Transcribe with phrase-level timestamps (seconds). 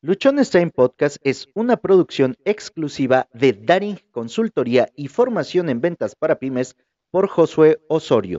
[0.00, 6.76] Luchonstein Podcast es una producción exclusiva de Daring Consultoría y Formación en Ventas para Pymes
[7.10, 8.38] por Josué Osorio.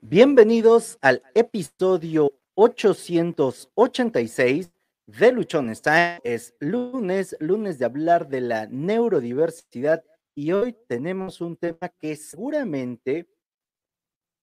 [0.00, 4.72] Bienvenidos al episodio 886
[5.06, 6.18] de Luchonstein.
[6.24, 10.02] Es lunes, lunes de hablar de la neurodiversidad
[10.34, 13.28] y hoy tenemos un tema que seguramente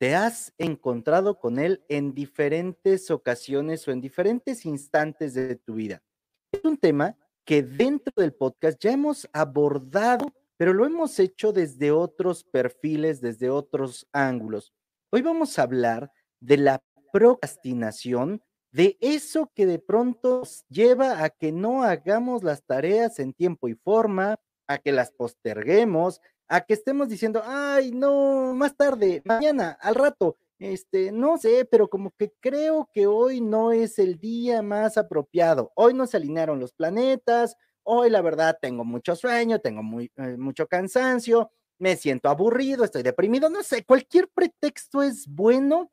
[0.04, 6.04] te has encontrado con él en diferentes ocasiones o en diferentes instantes de tu vida.
[6.52, 7.16] Es un tema
[7.46, 10.26] que dentro del podcast ya hemos abordado,
[10.58, 14.74] pero lo hemos hecho desde otros perfiles, desde otros ángulos.
[15.10, 18.44] Hoy vamos a hablar de la procrastinación,
[18.74, 23.76] de eso que de pronto lleva a que no hagamos las tareas en tiempo y
[23.76, 24.36] forma,
[24.68, 30.38] a que las posterguemos, a que estemos diciendo, ay, no, más tarde, mañana, al rato,
[30.60, 35.72] este, no sé, pero como que creo que hoy no es el día más apropiado.
[35.76, 40.38] Hoy no se alinearon los planetas, hoy la verdad tengo mucho sueño, tengo muy, eh,
[40.38, 45.92] mucho cansancio, me siento aburrido, estoy deprimido, no sé, cualquier pretexto es bueno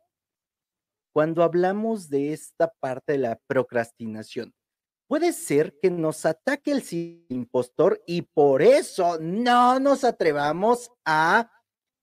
[1.12, 4.55] cuando hablamos de esta parte de la procrastinación
[5.11, 6.84] puede ser que nos ataque el
[7.30, 11.50] impostor y por eso no nos atrevamos a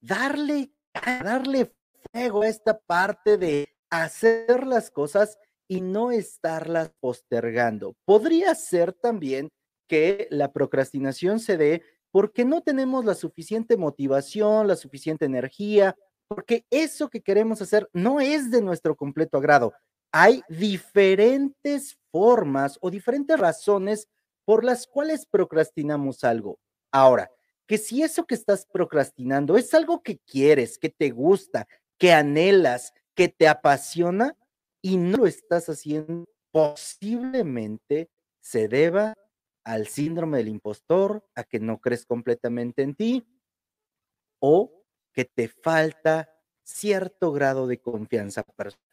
[0.02, 1.72] darle, a darle
[2.11, 7.95] fuego a esta parte de hacer las cosas y no estarlas postergando.
[8.03, 9.52] Podría ser también
[9.88, 15.95] que la procrastinación se dé porque no tenemos la suficiente motivación, la suficiente energía,
[16.27, 19.73] porque eso que queremos hacer no es de nuestro completo agrado
[20.11, 24.08] hay diferentes formas o diferentes razones
[24.45, 26.59] por las cuales procrastinamos algo.
[26.91, 27.30] Ahora,
[27.67, 32.94] que si eso que estás procrastinando es algo que quieres, que te gusta, que anhelas,
[33.14, 34.36] que te apasiona
[34.81, 39.14] y no lo estás haciendo, posiblemente se deba
[39.65, 43.27] al síndrome del impostor, a que no crees completamente en ti
[44.39, 44.71] o
[45.14, 46.30] que te falta
[46.64, 48.86] cierto grado de confianza personal.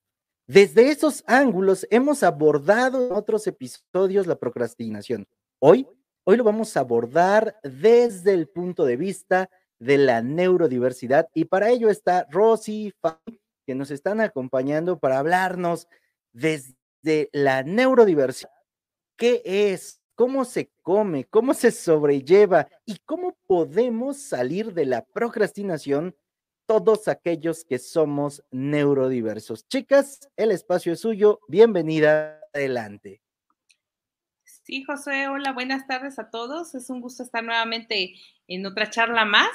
[0.47, 5.27] Desde esos ángulos hemos abordado en otros episodios la procrastinación.
[5.59, 5.88] Hoy,
[6.25, 11.71] hoy lo vamos a abordar desde el punto de vista de la neurodiversidad y para
[11.71, 12.93] ello está Rosy,
[13.66, 15.88] que nos están acompañando para hablarnos
[16.34, 18.53] desde la neurodiversidad.
[19.16, 20.03] ¿Qué es?
[20.15, 21.25] ¿Cómo se come?
[21.25, 22.69] ¿Cómo se sobrelleva?
[22.84, 26.15] ¿Y cómo podemos salir de la procrastinación
[26.67, 29.69] todos aquellos que somos neurodiversos.
[29.69, 31.41] Chicas, el espacio es suyo.
[31.49, 32.41] Bienvenida.
[32.53, 33.21] Adelante.
[34.45, 36.75] Sí, José, hola, buenas tardes a todos.
[36.75, 38.15] Es un gusto estar nuevamente
[38.49, 39.51] en otra charla más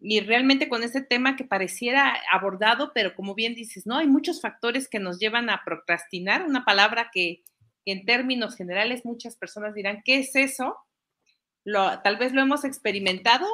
[0.00, 3.96] y realmente con este tema que pareciera abordado, pero como bien dices, ¿no?
[3.96, 7.42] Hay muchos factores que nos llevan a procrastinar, una palabra que,
[7.86, 10.76] en términos generales muchas personas dirán, ¿qué es eso?
[11.64, 13.46] Tal vez lo hemos experimentado,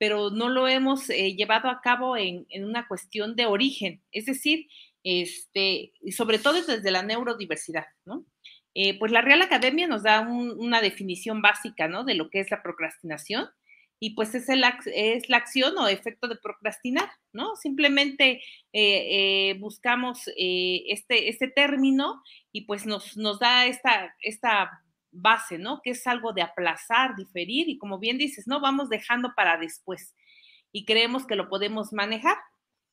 [0.00, 4.66] pero no lo hemos eh, llevado a cabo en, una cuestión de origen, es decir,
[5.04, 8.24] este, sobre todo desde la neurodiversidad, ¿no?
[8.72, 12.04] Eh, pues la Real Academia nos da una definición básica, ¿no?
[12.04, 13.50] De lo que es la procrastinación
[13.98, 17.54] y pues es, el, es la acción o efecto de procrastinar, ¿no?
[17.56, 18.40] Simplemente
[18.72, 22.22] eh, buscamos este, este término
[22.52, 24.82] y pues nos, nos da esta, esta
[25.12, 25.80] base, ¿no?
[25.82, 28.60] Que es algo de aplazar, diferir y como bien dices, ¿no?
[28.60, 30.14] Vamos dejando para después
[30.72, 32.36] y creemos que lo podemos manejar.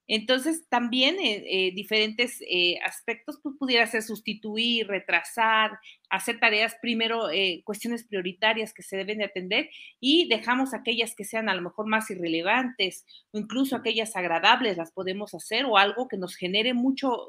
[0.09, 5.77] Entonces, también eh, eh, diferentes eh, aspectos, pues pudiera ser sustituir, retrasar,
[6.09, 7.27] hacer tareas primero,
[7.65, 9.69] cuestiones prioritarias que se deben de atender
[9.99, 14.93] y dejamos aquellas que sean a lo mejor más irrelevantes o incluso aquellas agradables las
[14.93, 17.27] podemos hacer o algo que nos genere mucho,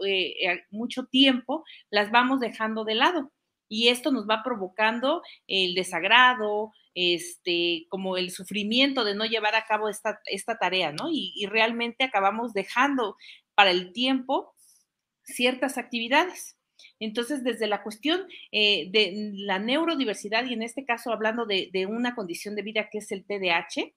[0.71, 3.33] mucho tiempo, las vamos dejando de lado
[3.69, 9.67] y esto nos va provocando el desagrado, este, como el sufrimiento de no llevar a
[9.67, 11.09] cabo esta, esta tarea, ¿no?
[11.13, 13.17] Y, realmente acabamos dejando
[13.55, 14.53] para el tiempo
[15.23, 16.57] ciertas actividades.
[16.99, 22.17] Entonces, desde la cuestión eh, de la neurodiversidad, y en este caso hablando de, una
[22.17, 23.95] condición de vida que es el TDAH,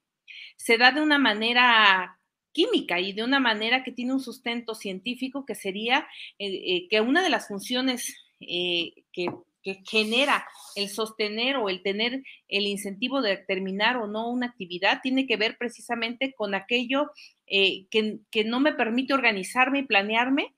[0.56, 2.20] se da de una manera
[2.52, 6.08] química y de una manera que tiene un sustento científico que sería
[6.38, 9.28] eh, eh, que una de las funciones que
[9.64, 15.00] que genera el sostener o el tener el incentivo de terminar o no una actividad
[15.02, 17.12] tiene que ver precisamente con aquello
[17.48, 20.56] eh, que, que, no me permite organizarme y planearme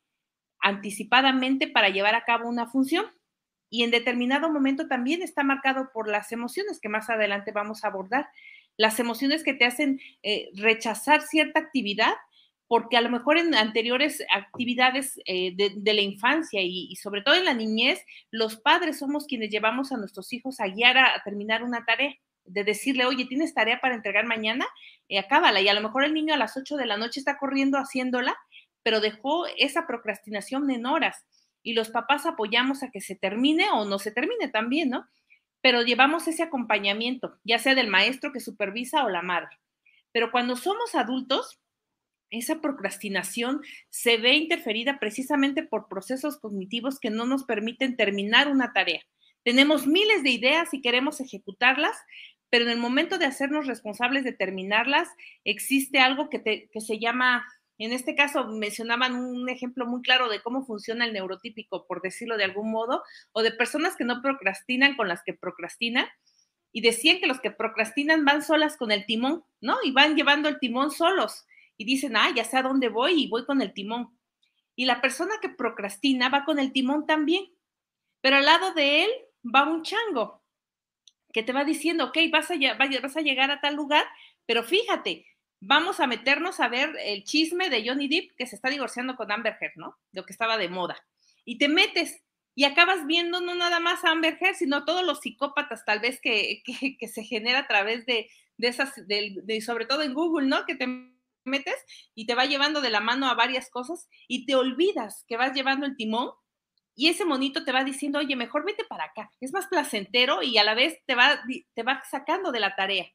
[0.60, 3.06] anticipadamente para llevar a cabo una función.
[3.70, 7.88] Y en determinado momento también está marcado por las emociones que más adelante vamos a
[7.88, 8.28] abordar.
[8.78, 12.14] Las emociones que te hacen eh, rechazar cierta actividad
[12.74, 17.46] porque a lo mejor en anteriores actividades eh, de, la infancia y, sobre todo en
[17.46, 21.86] la niñez, los padres somos quienes llevamos a nuestros hijos a guiar a, terminar una
[21.86, 22.16] tarea,
[22.46, 24.66] de decirle, oye, ¿tienes tarea para entregar mañana?
[25.08, 25.62] Eh, acábala.
[25.62, 28.36] Y a lo mejor el niño a las 8 de la noche está corriendo haciéndola,
[28.81, 31.28] pero dejó esa procrastinación en horas.
[31.62, 35.06] Y los papás apoyamos a que se termine o no se termine también, ¿no?
[35.62, 39.60] Pero llevamos ese acompañamiento, ya sea del maestro que supervisa o la madre.
[40.12, 41.60] Pero cuando somos adultos,
[42.34, 48.74] esa procrastinación se ve interferida precisamente por procesos cognitivos que no nos permiten terminar una
[48.74, 49.02] tarea.
[49.44, 51.96] Tenemos miles de ideas y queremos ejecutarlas,
[52.50, 55.10] pero en el momento de hacernos responsables de terminarlas,
[55.44, 57.46] existe algo que, se llama,
[57.78, 62.38] en este caso mencionaban un ejemplo muy claro de cómo funciona el neurotípico, por decirlo
[62.38, 66.08] de algún modo, o de personas que no procrastinan con las que procrastinan.
[66.72, 69.78] Y decían que los que procrastinan van solas con el timón, ¿no?
[69.84, 71.46] Y van llevando el timón solos
[71.78, 74.18] y dicen, ah, ya sé a dónde voy y voy con el timón.
[74.75, 77.46] Y la persona que procrastina va con el timón también,
[78.22, 79.12] pero al lado de él
[79.44, 80.44] va un chango
[81.31, 82.56] que te va diciendo, ok, vas a,
[83.02, 84.06] vas a llegar a tal lugar,
[84.46, 85.25] pero fíjate,
[85.60, 89.31] vamos a meternos a ver el chisme de Johnny Depp que se está divorciando con
[89.31, 89.98] Amber Heard, ¿no?
[90.12, 90.96] Lo que estaba de moda.
[91.46, 92.24] Y te metes
[92.56, 96.20] y acabas viendo no nada más a Amber Heard, sino todos los psicópatas tal vez
[96.22, 96.62] que,
[97.00, 100.66] que, se genera a través de, de esas, de, sobre todo en Google, ¿no?
[100.66, 100.75] Que
[101.45, 101.75] metes
[102.16, 105.54] y te va llevando de la mano a varias cosas y te olvidas que vas
[105.54, 106.31] llevando el timón
[106.95, 110.57] y ese monito te va diciendo, oye, mejor vete para acá, es más placentero y
[110.57, 111.42] a la vez te va,
[111.74, 113.07] te va sacando de la tarea.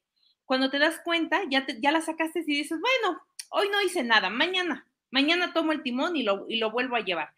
[0.44, 3.20] Cuando te das cuenta, ya, ya la sacaste y dices, bueno,
[3.50, 7.04] hoy no hice nada, mañana, mañana tomo el timón y lo, y lo vuelvo a
[7.04, 7.34] llevar.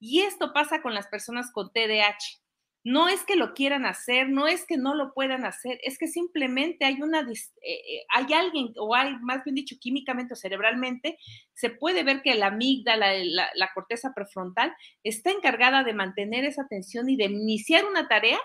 [0.00, 2.40] Y esto pasa con las personas con TDAH.
[2.84, 6.06] No es que lo quieran hacer, no es que no lo puedan hacer, es que
[6.06, 11.18] simplemente hay una, eh, eh, hay alguien, o hay más bien dicho químicamente o cerebralmente,
[11.54, 16.68] se puede ver que la amígdala, la, la corteza prefrontal, está encargada de mantener esa
[16.68, 18.38] tensión y de iniciar una tarea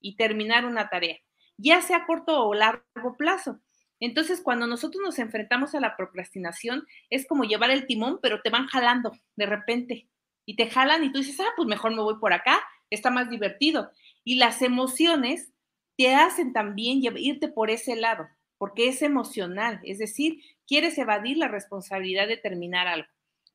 [0.00, 1.18] y terminar una tarea,
[1.58, 3.60] ya sea a corto o largo plazo.
[4.00, 8.50] Entonces, cuando nosotros nos enfrentamos a la procrastinación, es como llevar el timón, pero te
[8.50, 10.08] van jalando de repente
[10.44, 12.60] y te jalan y tú dices, ah, pues mejor me voy por acá
[12.94, 13.90] está más divertido.
[14.24, 15.52] Y las emociones
[15.96, 18.26] te hacen también irte por ese lado,
[18.58, 23.08] porque es emocional, es decir, quieres evadir la responsabilidad de terminar algo.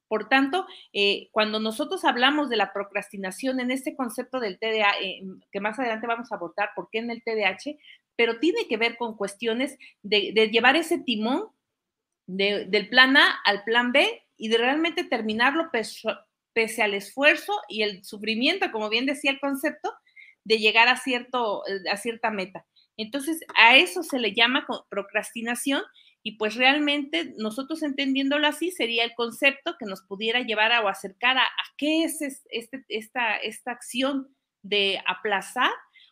[0.08, 5.22] Por tanto, eh, cuando nosotros hablamos de la procrastinación en este concepto del TDA, eh,
[5.52, 7.78] que más adelante vamos a abordar por qué en el TDAH,
[8.16, 11.50] pero tiene que ver con cuestiones de, llevar ese timón
[12.26, 15.70] del plan A al plan B y de realmente terminarlo
[16.58, 19.94] pese al esfuerzo y el sufrimiento, como bien decía el concepto,
[20.44, 22.66] de llegar a, cierto, eh, a cierta meta.
[22.98, 25.84] Entonces, a eso se le llama procrastinación
[26.24, 31.38] y pues realmente nosotros entendiéndolo así sería el concepto que nos pudiera llevar a, acercar
[31.38, 31.46] a,
[31.78, 35.70] qué es este, esta, esta acción de aplazar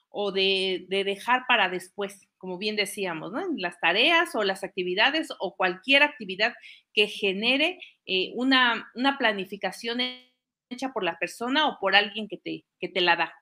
[0.10, 3.42] o de, dejar para después, como bien decíamos, ¿no?
[3.58, 6.54] Las tareas o las actividades o cualquier actividad
[6.94, 10.00] que genere eh, una, una planificación
[10.70, 13.34] hecha por la persona o por alguien que te, que te la da.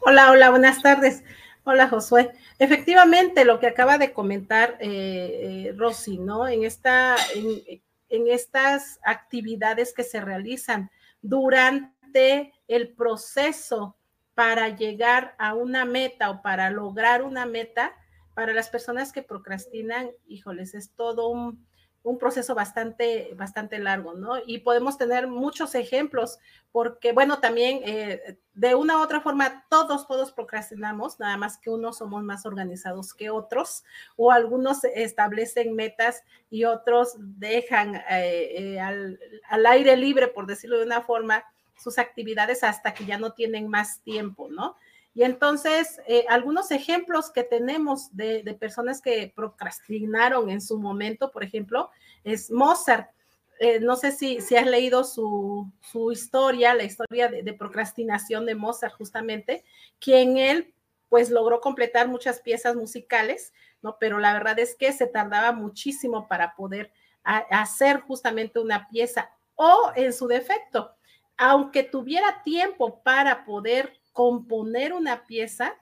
[0.00, 1.24] Hola, hola, buenas tardes.
[1.64, 2.32] Hola, Josué.
[2.58, 6.48] Efectivamente, lo que acaba de comentar eh, eh, Rosy, ¿no?
[6.48, 13.96] En, esta, en, en estas actividades que se realizan durante el proceso
[14.34, 17.94] para llegar a una meta o para lograr una meta,
[18.34, 21.67] para las personas que procrastinan, híjoles, es todo un,
[22.08, 24.36] un proceso bastante, bastante largo, ¿no?
[24.46, 26.38] Y podemos tener muchos ejemplos,
[26.72, 31.68] porque, bueno, también eh, de una u otra forma, todos, todos procrastinamos, nada más que
[31.68, 33.84] unos somos más organizados que otros,
[34.16, 40.78] o algunos establecen metas y otros dejan eh, eh, al, al aire libre, por decirlo
[40.78, 41.44] de una forma,
[41.76, 44.76] sus actividades hasta que ya no tienen más tiempo, ¿no?
[45.18, 51.42] Y entonces, eh, algunos ejemplos que tenemos de, personas que procrastinaron en su momento, por
[51.42, 51.90] ejemplo,
[52.22, 53.10] es Mozart.
[53.58, 55.72] Eh, no sé si, si has leído su,
[56.12, 59.64] historia, la historia de, procrastinación de Mozart, justamente,
[59.98, 60.72] quien él
[61.08, 63.96] pues logró completar muchas piezas musicales, ¿no?
[63.98, 66.92] Pero la verdad es que se tardaba muchísimo para poder
[67.24, 70.94] hacer justamente una pieza o en su defecto,
[71.36, 75.76] aunque tuviera tiempo para poder componer una pieza,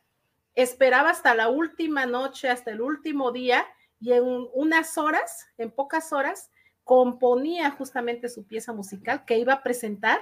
[0.54, 3.64] esperaba hasta la última noche, hasta el último día,
[3.98, 6.50] y en unas horas, en pocas horas,
[6.84, 10.20] componía justamente su pieza musical que iba a presentar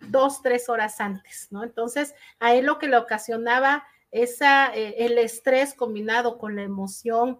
[0.00, 1.62] dos, tres horas antes, ¿no?
[1.62, 7.38] Entonces, a él lo que le ocasionaba esa, eh, el estrés combinado con la emoción,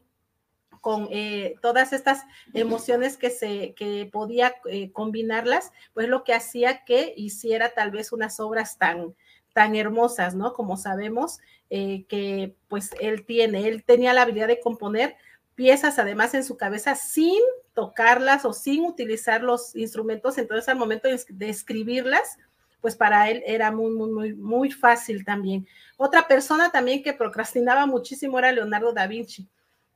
[0.81, 2.23] con eh, todas estas
[2.55, 8.13] emociones que se que podía eh, combinarlas, pues lo que hacía que hiciera tal vez
[8.13, 9.17] unas obras tan
[9.53, 10.53] tan hermosas, ¿no?
[10.53, 11.41] Como sabemos
[11.71, 15.17] eh, que pues él tiene, él tenía la habilidad de componer
[15.55, 17.41] piezas además en su cabeza sin
[17.75, 22.39] tocarlas o sin utilizar los instrumentos, entonces al momento de escribirlas,
[22.81, 25.67] pues para él era muy, muy, muy, muy fácil también.
[25.97, 29.49] Otra persona también que procrastinaba muchísimo era Leonardo da Vinci,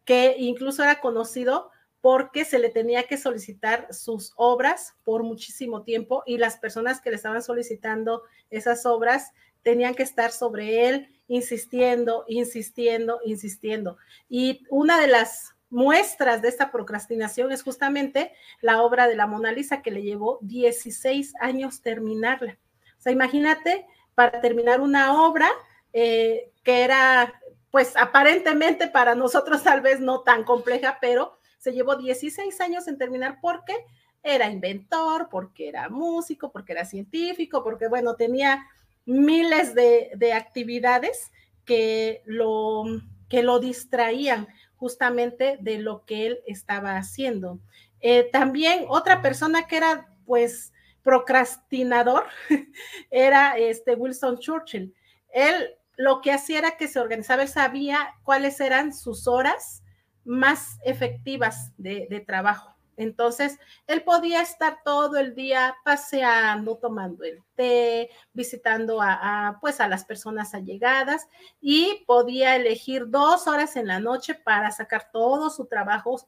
[0.05, 1.71] que incluso era conocido
[2.01, 7.11] porque se le tenía que solicitar sus obras por muchísimo tiempo y las personas que
[7.11, 9.33] le estaban solicitando esas obras
[9.67, 13.97] tenían que estar sobre él insistiendo, insistiendo, insistiendo.
[14.29, 19.51] Y una de las muestras de esta procrastinación es justamente la obra de la Mona
[19.51, 22.57] Lisa que le llevó 16 años terminarla.
[22.97, 25.49] O sea, imagínate para terminar una obra
[25.93, 27.35] eh, que era,
[27.73, 32.99] pues aparentemente para nosotros tal vez no tan compleja, pero se llevó 16 años en
[32.99, 33.75] terminar porque
[34.23, 38.65] era inventor, porque era músico, porque era científico, porque bueno, tenía
[39.07, 41.33] miles de, de actividades
[41.65, 42.85] que lo,
[43.29, 47.59] que lo distraían justamente de lo que él estaba haciendo.
[48.01, 50.73] Eh, también otra persona que era pues
[51.03, 52.25] procrastinador
[53.11, 54.95] era este Wilson Churchill.
[55.31, 59.83] Él lo que hacía era que se organizaba, él sabía cuáles eran sus horas
[60.25, 62.76] más efectivas de, de trabajo.
[62.97, 69.89] Entonces, él podía estar todo el día paseando, tomando el té, visitando a, pues a
[69.89, 71.29] las personas allegadas
[71.61, 76.21] y podía elegir dos horas en la noche para sacar todo su trabajo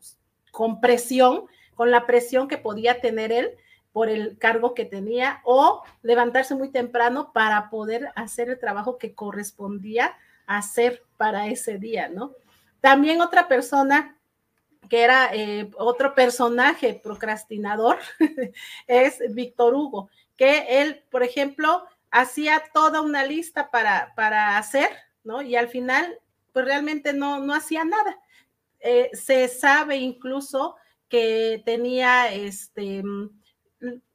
[0.51, 1.45] con presión,
[1.75, 3.57] con la presión que podía tener él
[3.93, 9.15] por el cargo que tenía o levantarse muy temprano para poder hacer el trabajo que
[9.15, 10.15] correspondía
[10.47, 12.33] hacer para ese día, ¿no?
[12.81, 14.18] También otra persona
[14.89, 17.99] que era eh, otro personaje procrastinador,
[18.87, 24.91] es Víctor Hugo, que él, por ejemplo, hacía toda una lista para, para hacer,
[25.25, 25.43] ¿no?
[25.43, 26.19] Y al final,
[26.53, 28.19] pues realmente no, no hacía nada.
[28.81, 30.77] Eh, se sabe incluso
[31.09, 33.03] que tenía este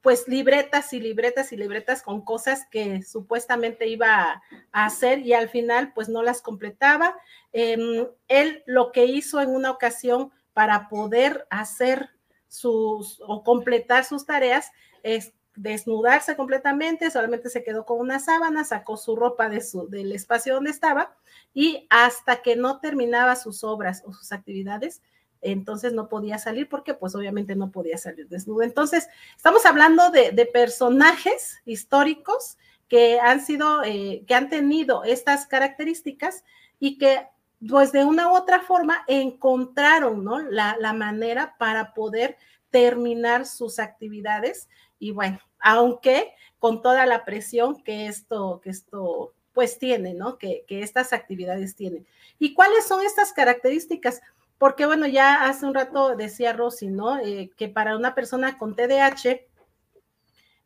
[0.02, 4.42] pues libretas y libretas y libretas con cosas que supuestamente iba
[4.72, 7.16] a, hacer y al final pues no las completaba.
[7.52, 12.10] Em, él lo que hizo en una ocasión para poder hacer
[12.48, 14.70] sus o completar sus tareas
[15.02, 20.12] es desnudarse completamente, solamente se quedó con una sábana, sacó su ropa de su, del
[20.12, 21.14] espacio donde estaba
[21.52, 25.02] y hasta que no terminaba sus obras o sus actividades,
[25.40, 28.62] entonces no podía salir porque pues obviamente no podía salir desnudo.
[28.62, 32.56] Entonces, estamos hablando de, personajes históricos
[32.88, 36.44] que han sido, eh, que han tenido estas características
[36.80, 37.28] y que
[37.68, 40.38] pues de una u otra forma encontraron, ¿no?
[40.40, 42.36] La, manera para poder
[42.70, 44.68] terminar sus actividades
[44.98, 50.36] y bueno, aunque con toda la presión que esto, que esto pues tiene, ¿no?
[50.36, 52.06] Que, estas actividades tienen.
[52.38, 54.20] ¿Y cuáles son estas características?
[54.58, 57.18] Porque bueno, ya hace un rato decía Rosy, ¿no?
[57.18, 59.46] Eh, que para una persona con TDAH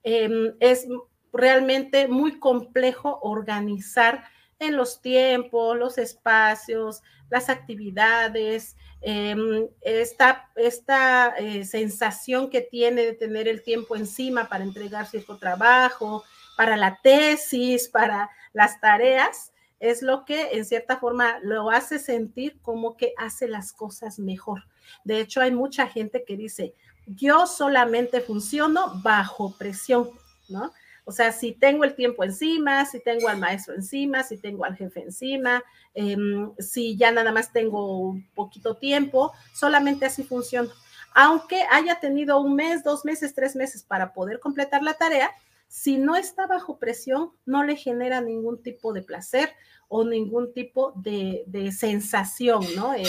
[0.02, 0.86] em, es
[1.32, 4.24] realmente muy complejo organizar
[4.58, 13.12] en los tiempos, los espacios, las actividades, em, esta, esta eh, sensación que tiene de
[13.12, 16.24] tener el tiempo encima para entregar cierto trabajo,
[16.56, 22.60] para la tesis, para las tareas, es lo que en cierta forma lo hace sentir
[22.62, 24.64] como que hace las cosas mejor.
[25.04, 26.74] De hecho, hay mucha gente que dice,
[27.06, 30.10] yo solamente funciono bajo presión,
[30.48, 30.72] ¿no?
[31.08, 34.76] O sea, si tengo el tiempo encima, si tengo al maestro encima, si tengo al
[34.76, 40.68] jefe encima, em, si ya nada más tengo un poquito tiempo, solamente así funciona.
[41.14, 45.30] Aunque haya tenido un mes, dos meses, tres meses para poder completar la tarea,
[45.66, 49.54] si no está bajo presión, no le genera ningún tipo de placer
[49.88, 52.92] o ningún tipo de, sensación, ¿no?
[52.92, 53.04] Eh,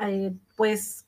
[0.00, 1.06] eh, pues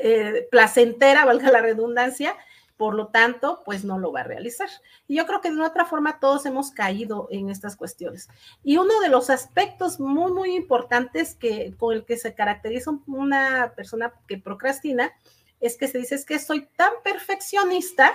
[0.00, 2.36] eh, placentera, valga la redundancia,
[2.82, 4.68] por lo tanto, pues no lo va a realizar.
[5.06, 8.28] Y yo creo que de una otra forma todos hemos caído en estas cuestiones.
[8.64, 13.74] Y uno de los aspectos muy, muy importantes que, con el que se caracteriza una
[13.76, 15.12] persona que procrastina
[15.60, 18.10] es que se dice es que soy tan perfeccionista,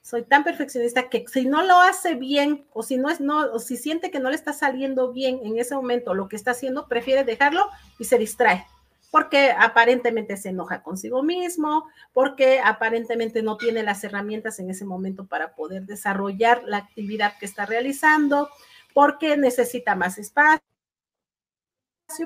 [0.00, 3.58] soy tan perfeccionista que si no lo hace bien o si no es no o
[3.58, 6.88] si siente que no le está saliendo bien en ese momento lo que está haciendo,
[6.88, 8.64] prefiere dejarlo y se distrae
[9.10, 15.26] porque aparentemente se enoja consigo mismo, porque aparentemente no tiene las herramientas en ese momento
[15.26, 18.48] para poder desarrollar la actividad que está realizando,
[18.94, 20.60] porque necesita más espacio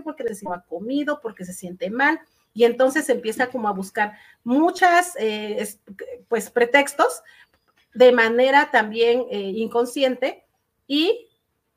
[0.02, 2.20] porque ha comido, porque se siente mal,
[2.54, 5.66] y entonces empieza como a buscar muchas, eh,
[6.28, 7.22] pues, pretextos
[7.92, 10.44] de manera también eh, inconsciente
[10.86, 11.28] y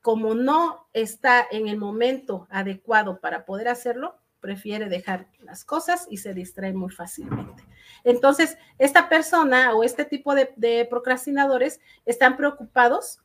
[0.01, 6.17] como no está en el momento adecuado para poder hacerlo, prefiere dejar las cosas y
[6.17, 7.63] se distrae muy fácilmente.
[8.03, 13.20] Entonces, esta persona o este tipo de, procrastinadores están preocupados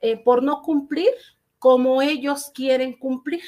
[0.00, 1.10] eh, por no cumplir
[1.58, 3.42] como ellos quieren cumplir.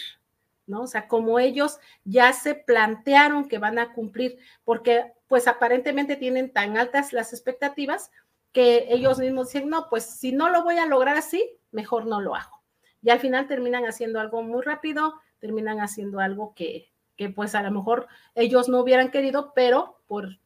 [0.67, 0.83] ¿no?
[0.83, 6.53] O sea, como ellos ya se plantearon que van a cumplir, porque pues aparentemente tienen
[6.53, 8.11] tan altas las expectativas
[8.53, 12.21] que ellos mismos dicen, no, pues si no lo voy a lograr así, mejor no
[12.21, 12.62] lo hago.
[13.03, 17.63] Y al final terminan haciendo algo muy rápido, terminan haciendo algo que, que pues a
[17.63, 18.07] lo mejor
[18.37, 20.39] ellos no hubieran querido, pero por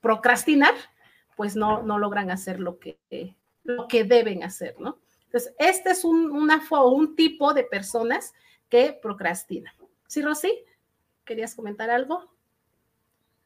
[0.00, 0.74] procrastinar,
[1.36, 2.98] pues no, no logran hacer lo que,
[3.62, 4.98] lo que deben hacer, ¿no?
[5.26, 8.34] Entonces, este es un, un tipo de personas
[8.68, 9.72] que procrastinan.
[10.08, 10.52] ¿Sí, Rosy?
[11.24, 12.30] ¿Querías comentar algo?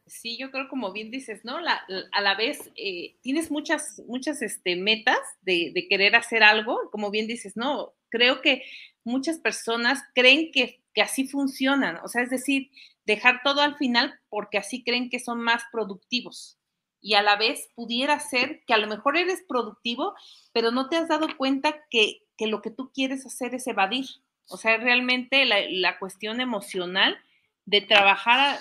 [0.05, 1.57] Sí, yo creo como bien dices, ¿no?
[1.57, 7.11] a la vez eh, tienes muchas, muchas este, metas de, de, querer hacer algo, como
[7.11, 7.93] bien dices, ¿no?
[8.09, 8.63] Creo que
[9.03, 12.71] muchas personas creen que que así funcionan, o sea, es decir,
[13.05, 16.57] dejar todo al final porque así creen que son más productivos.
[17.01, 20.13] Y a la vez pudiera ser que a lo mejor eres productivo,
[20.51, 24.05] pero no te has dado cuenta que, lo que tú quieres hacer es evadir.
[24.47, 27.17] O sea, realmente la, cuestión emocional
[27.65, 28.59] de trabajar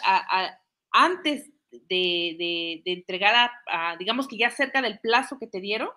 [0.93, 5.91] antes de, entregar a, digamos que ya cerca del plazo que te dieron,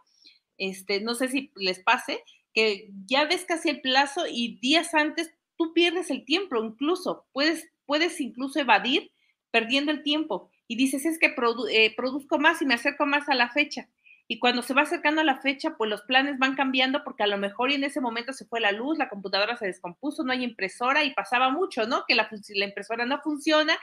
[0.57, 2.23] este, no sé si les pase,
[2.53, 7.69] que ya ves casi el plazo y días antes tú pierdes el tiempo, incluso puedes,
[7.85, 9.11] puedes incluso evadir
[9.51, 11.35] perdiendo el tiempo y dices es que
[11.71, 13.87] eh, produzco más y me acerco más a la fecha.
[14.27, 17.27] Y cuando se va acercando a la fecha, pues los planes van cambiando porque a
[17.27, 20.43] lo mejor en ese momento se fue la luz, la computadora se descompuso, no hay
[20.43, 22.05] impresora y pasaba mucho, ¿no?
[22.07, 23.77] Que la, la impresora no funciona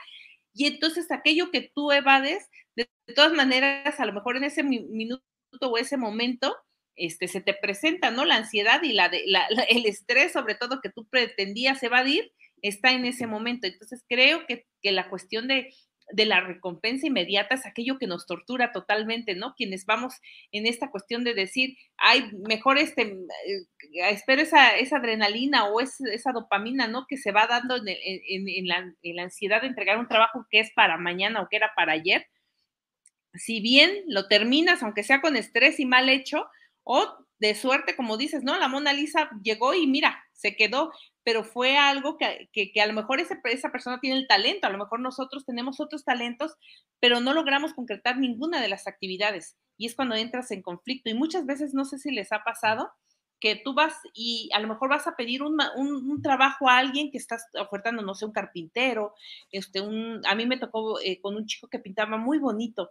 [0.53, 4.63] y entonces aquello que tú evades, de, de todas maneras, a lo mejor en ese
[4.63, 5.23] minuto
[5.61, 6.53] o ese momento,
[6.99, 8.25] este, se te presenta, ¿no?
[8.25, 9.23] La ansiedad y la, de,
[9.69, 12.31] el estrés, sobre todo, que tú pretendías evadir,
[12.61, 13.67] está en ese momento.
[13.67, 15.73] Entonces, creo que, la cuestión de,
[16.13, 19.53] la recompensa inmediata es aquello que nos tortura totalmente, ¿no?
[19.55, 20.15] Quienes vamos
[20.51, 26.31] en esta cuestión de decir, ay, mejor este, eh, espero esa, esa, adrenalina o esa
[26.33, 27.05] dopamina, ¿no?
[27.07, 30.71] Que se va dando en, la, en la ansiedad de entregar un trabajo que es
[30.73, 32.27] para mañana o que era para ayer.
[33.35, 36.47] Si bien lo terminas, aunque sea con estrés y mal hecho,
[36.91, 37.05] o
[37.37, 38.57] de suerte, como dices, ¿no?
[38.57, 40.91] La Mona Lisa llegó y mira, se quedó,
[41.23, 44.99] pero fue algo que, a lo mejor esa persona tiene el talento, a lo mejor
[44.99, 46.55] nosotros tenemos otros talentos,
[46.99, 49.55] pero no logramos concretar ninguna de las actividades.
[49.77, 51.11] Y es cuando entras en conflicto.
[51.11, 52.89] Y muchas veces, no sé si les ha pasado,
[53.39, 55.57] que tú vas y a lo mejor vas a pedir un,
[56.23, 59.13] trabajo a alguien que estás ofertando, no sé, un carpintero,
[59.51, 62.89] este, un, a mí me tocó eh, con un chico que pintaba muy bonito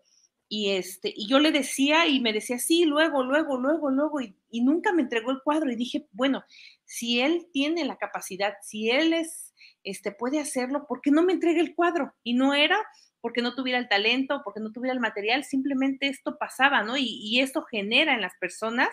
[0.48, 4.34] y, este, y yo le decía y me decía, sí, luego, luego, luego, luego, y,
[4.62, 5.70] nunca me entregó el cuadro.
[5.70, 6.42] Y dije, bueno,
[6.84, 11.34] si él tiene la capacidad, si él es, este, puede hacerlo, ¿por qué no me
[11.34, 12.14] entrega el cuadro?
[12.22, 12.78] Y no era
[13.20, 16.96] porque no tuviera el talento, porque no tuviera el material, simplemente esto pasaba, ¿no?
[16.96, 18.88] Y, y esto genera en las personas,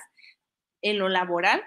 [0.81, 1.61] en lo laboral,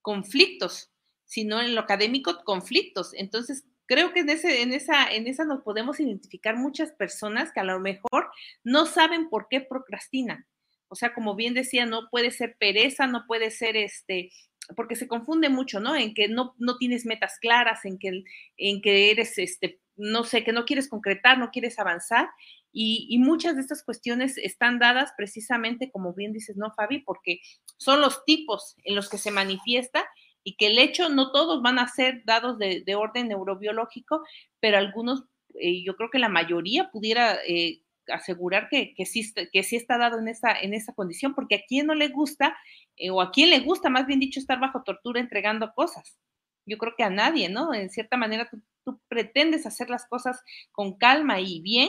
[0.00, 0.90] conflictos,
[1.24, 3.12] sino en lo académico, conflictos.
[3.14, 7.60] Entonces, creo que en, ese, en, esa, en esa nos podemos identificar muchas personas que
[7.60, 8.30] a lo mejor
[8.62, 10.46] no saben por qué procrastinan.
[10.88, 14.30] O sea, como bien decía, no puede ser pereza, no puede ser este,
[14.76, 15.96] porque se confunde mucho, ¿no?
[15.96, 18.22] En que no, no tienes metas claras, en que,
[18.56, 22.28] en que eres, este, no sé, que no quieres concretar, no quieres avanzar.
[22.72, 27.00] Y, y, muchas de estas cuestiones están dadas precisamente, como bien dices, ¿no, Fabi?
[27.00, 27.40] Porque
[27.76, 30.04] son los tipos en los que se manifiesta
[30.44, 34.22] y que el hecho no todos van a ser dados de, orden neurobiológico,
[34.60, 39.62] pero algunos, eh, yo creo que la mayoría pudiera eh, asegurar que, que, sí, que
[39.62, 42.56] sí está dado en esa, en esa condición, porque a quien no le gusta,
[42.96, 46.18] eh, o a quien le gusta, más bien dicho, estar bajo tortura entregando cosas.
[46.66, 47.72] Yo creo que a nadie, ¿no?
[47.72, 48.48] En cierta manera
[48.84, 51.88] tú, pretendes hacer las cosas con calma y bien,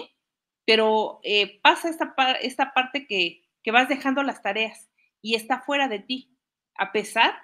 [0.65, 1.19] pero
[1.61, 4.89] pasa esta, esta parte que, que vas dejando las tareas
[5.21, 6.37] y está fuera de ti,
[6.75, 7.35] a pesar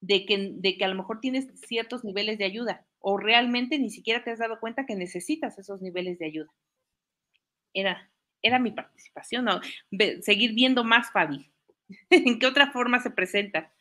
[0.00, 3.90] de que, de que a lo mejor tienes ciertos niveles de ayuda o realmente ni
[3.90, 6.50] siquiera te has dado cuenta que necesitas esos niveles de ayuda.
[7.72, 8.10] Era,
[8.42, 9.60] era mi participación, ¿no?
[10.22, 11.50] seguir viendo más, Fabi.
[12.10, 13.72] ¿En qué otra forma se presenta?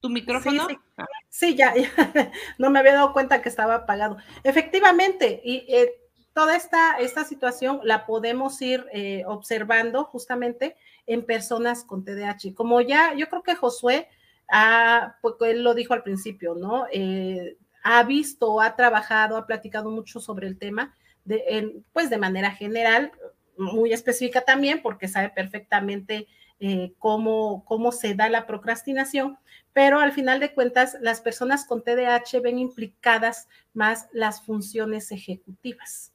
[0.00, 0.68] ¿Tu micrófono?
[1.30, 1.72] Sí, ah.
[1.72, 1.74] ya,
[2.58, 4.18] no me había dado cuenta que estaba apagado.
[4.42, 5.92] Efectivamente, y eh,
[6.34, 12.54] toda esta, esta situación la podemos ir eh, observando justamente en personas con TDAH.
[12.54, 14.08] Como ya, yo creo que Josué
[14.48, 16.86] ha, pues él lo dijo al principio, ¿no?
[16.92, 22.50] Eh, ha visto, ha trabajado, ha platicado mucho sobre el tema, de, pues de manera
[22.50, 23.12] general,
[23.56, 26.26] muy específica también, porque sabe perfectamente
[26.60, 29.38] eh, cómo, cómo se da la procrastinación,
[29.74, 36.13] pero al final de cuentas, las personas con TDAH ven implicadas más las funciones ejecutivas,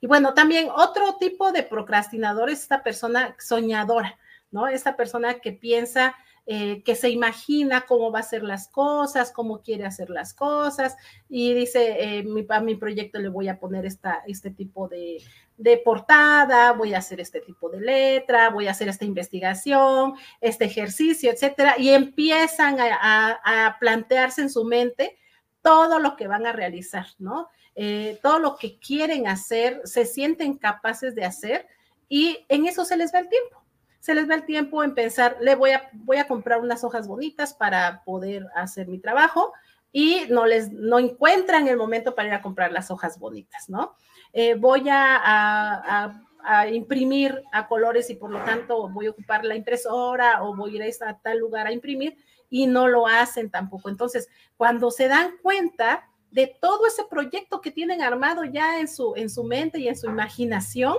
[0.00, 4.18] Y bueno, también otro tipo de procrastinador es esta persona soñadora,
[4.50, 4.68] ¿no?
[4.68, 6.14] Esta persona que piensa
[6.52, 10.96] eh, que se imagina cómo va a hacer las cosas, cómo quiere hacer las cosas,
[11.28, 15.22] y dice, eh, mi, a mi proyecto le voy a poner esta, este tipo de,
[15.56, 20.64] de, portada, voy a hacer este tipo de letra, voy a hacer esta investigación, este
[20.64, 25.18] ejercicio, etcétera, y empiezan a, plantearse en su mente
[25.62, 27.48] todo lo que van a realizar, ¿no?
[27.74, 31.66] Eh, todo lo que quieren hacer, se sienten capaces de hacer,
[32.08, 33.60] y en eso se les va el tiempo
[34.00, 37.06] se les va el tiempo en pensar, le voy a, voy a comprar unas hojas
[37.06, 39.52] bonitas para poder hacer mi trabajo
[39.92, 43.94] y no les, no encuentran el momento para ir a comprar las hojas bonitas, ¿no?
[44.32, 46.24] Eh, voy a,
[46.72, 50.88] imprimir a colores y por lo tanto voy a ocupar la impresora o voy a
[50.88, 52.16] ir a tal lugar a imprimir
[52.48, 53.90] y no lo hacen tampoco.
[53.90, 59.14] Entonces, cuando se dan cuenta de todo ese proyecto que tienen armado ya en su,
[59.16, 60.96] en su mente y en su imaginación,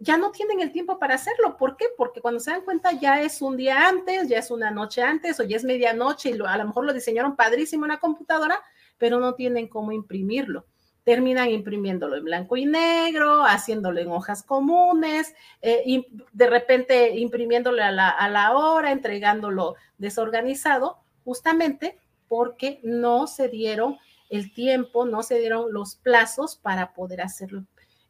[0.00, 1.56] ya no tienen el tiempo para hacerlo.
[1.56, 1.86] ¿Por qué?
[1.96, 5.40] Porque cuando se dan cuenta ya es un día antes, ya es una noche antes
[5.40, 8.60] o ya es medianoche y lo, a lo mejor lo diseñaron padrísimo en la computadora,
[8.96, 10.66] pero no tienen cómo imprimirlo.
[11.04, 17.90] Terminan imprimiéndolo en blanco y negro, haciéndolo en hojas comunes, eh, de repente imprimiéndolo a
[17.90, 23.96] la, a la hora, entregándolo desorganizado, justamente porque no se dieron
[24.30, 27.64] el tiempo, no se dieron los plazos para poder hacerlo.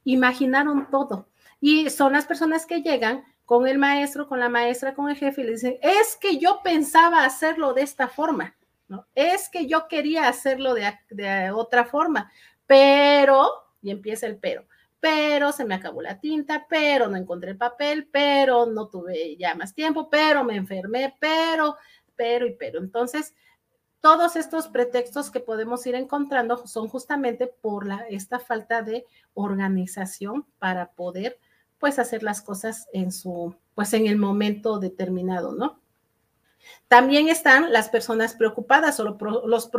[0.04, 1.28] Imaginaron todo
[1.60, 5.40] y son las personas que llegan con el maestro, con la maestra, con el jefe
[5.40, 8.54] y le dicen, es que yo pensaba hacerlo de esta forma,
[8.88, 9.06] ¿no?
[9.14, 12.30] Es que yo quería hacerlo de, de otra forma,
[12.66, 13.50] pero,
[13.80, 14.66] y empieza el pero,
[15.00, 19.54] pero se me acabó la tinta, pero no encontré el papel, pero no tuve ya
[19.54, 21.76] más tiempo, pero me enfermé, pero,
[22.16, 22.80] pero y pero.
[22.80, 23.34] Entonces,
[24.00, 30.92] todos estos pretextos que podemos ir encontrando son justamente por esta falta de organización para
[30.92, 31.38] poder
[31.78, 35.80] pues hacer las cosas en su, pues en el momento determinado, ¿no?
[36.88, 39.70] También están las personas preocupadas o los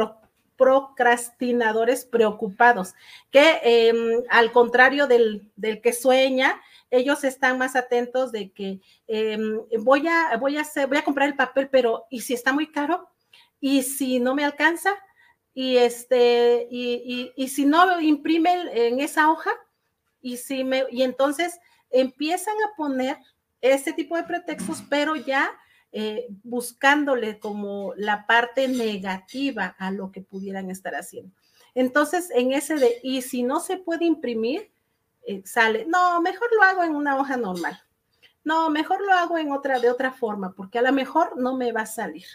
[0.60, 2.94] procrastinadores preocupados,
[3.32, 5.52] que em, al contrario del,
[5.82, 6.60] que sueña,
[6.92, 11.30] ellos están más atentos de que em, voy, a, voy, a hacer, voy a comprar
[11.30, 13.10] el papel, pero ¿y si está muy caro?
[13.60, 14.92] ¿Y si no me alcanza?
[15.54, 19.52] Y, este, y, y si no imprime en esa hoja,
[20.22, 23.18] y, si me, y entonces empiezan a poner
[23.62, 25.52] ese tipo de pretextos, pero ya
[25.92, 31.34] eh, buscándole como la parte negativa a lo que pudieran estar haciendo.
[31.76, 34.72] Entonces, en ese de, y si no se puede imprimir,
[35.26, 37.80] eh, sale, no, mejor lo hago en una hoja normal.
[38.44, 41.72] No, mejor lo hago en otra, de otra forma, porque a lo mejor no me
[41.72, 42.26] va a salir.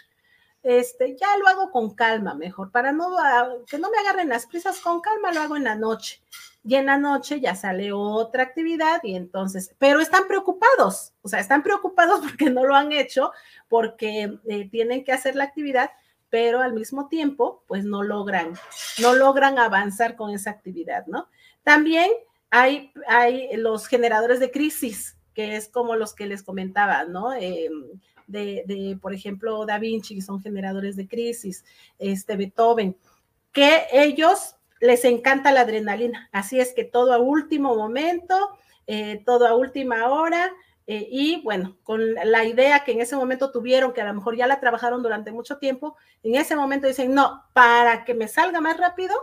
[0.65, 4.47] Este, ya lo hago con calma mejor, para no, ah, que no me agarren las
[4.47, 6.23] prisas, con calma lo hago en la noche
[6.63, 11.39] y en la noche ya sale otra actividad y entonces, pero están preocupados, o sea,
[11.39, 13.31] están preocupados porque no lo han hecho,
[13.69, 15.91] porque eh, tienen que hacer la actividad,
[16.31, 18.55] pero al mismo tiempo, pues no logran,
[18.99, 21.29] no logran avanzar con esa actividad, ¿no?
[21.61, 22.09] También
[22.49, 27.33] hay, hay los generadores de crisis, que es como los que les comentaba, ¿no?
[27.33, 27.69] Eh,
[28.27, 31.63] de, por ejemplo, Da Vinci, que son generadores de crisis,
[31.99, 32.97] este Beethoven,
[33.51, 36.29] que ellos les encanta la adrenalina.
[36.31, 38.57] Así es que todo a último momento,
[38.87, 40.51] eh, todo a última hora.
[40.87, 44.35] Eh, y bueno, con la idea que en ese momento tuvieron, que a lo mejor
[44.35, 48.61] ya la trabajaron durante mucho tiempo, en ese momento dicen, no, para que me salga
[48.61, 49.15] más rápido,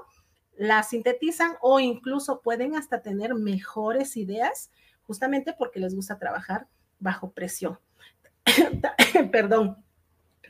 [0.57, 4.71] la sintetizan o incluso pueden hasta tener mejores ideas,
[5.03, 6.67] justamente porque les gusta trabajar
[6.99, 7.79] bajo presión.
[9.33, 9.83] Perdón.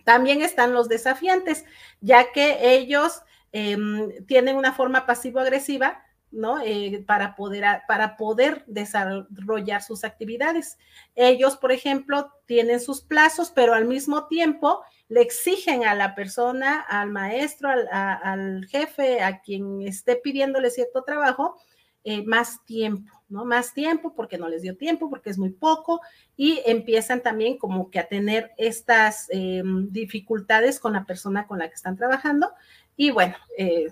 [0.04, 1.64] También están los desafiantes,
[2.00, 6.62] ya que ellos Em, tienen una forma pasivo-agresiva, ¿no?
[6.64, 10.78] Eh, para, poder, para poder desarrollar sus actividades.
[11.14, 16.80] Ellos, por ejemplo, tienen sus plazos, pero al mismo tiempo le exigen a la persona,
[16.80, 21.60] al maestro, al, jefe, a quien esté pidiéndole cierto trabajo,
[22.04, 23.44] eh, más tiempo, ¿no?
[23.44, 26.00] Más tiempo porque no les dio tiempo, porque es muy poco
[26.36, 31.68] y empiezan también como que a tener estas em, dificultades con la persona con la
[31.68, 32.52] que están trabajando
[32.96, 33.90] y bueno, eh,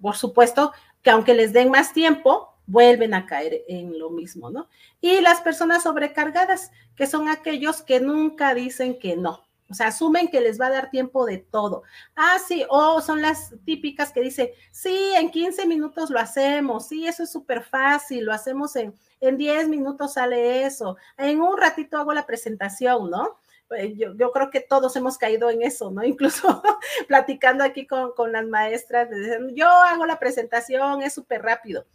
[0.00, 0.72] por supuesto
[1.02, 4.68] que aunque les den más tiempo, vuelven a caer en lo mismo, ¿no?
[5.00, 10.28] Y las personas sobrecargadas, que son aquellos que nunca dicen que no, O sea, asumen
[10.28, 11.82] que les va a dar tiempo de todo.
[12.16, 17.06] Ah, sí, o son las típicas que dicen, sí, en 15 minutos lo hacemos, sí,
[17.06, 21.98] eso es súper fácil, lo hacemos en, en 10 minutos sale eso, en un ratito
[21.98, 23.38] hago la presentación, ¿no?
[23.76, 26.02] Eh, yo, yo, creo que todos hemos caído en eso, ¿no?
[26.04, 26.62] Incluso
[27.06, 31.86] platicando aquí con, con las maestras, dicen, yo hago la presentación, es súper rápido,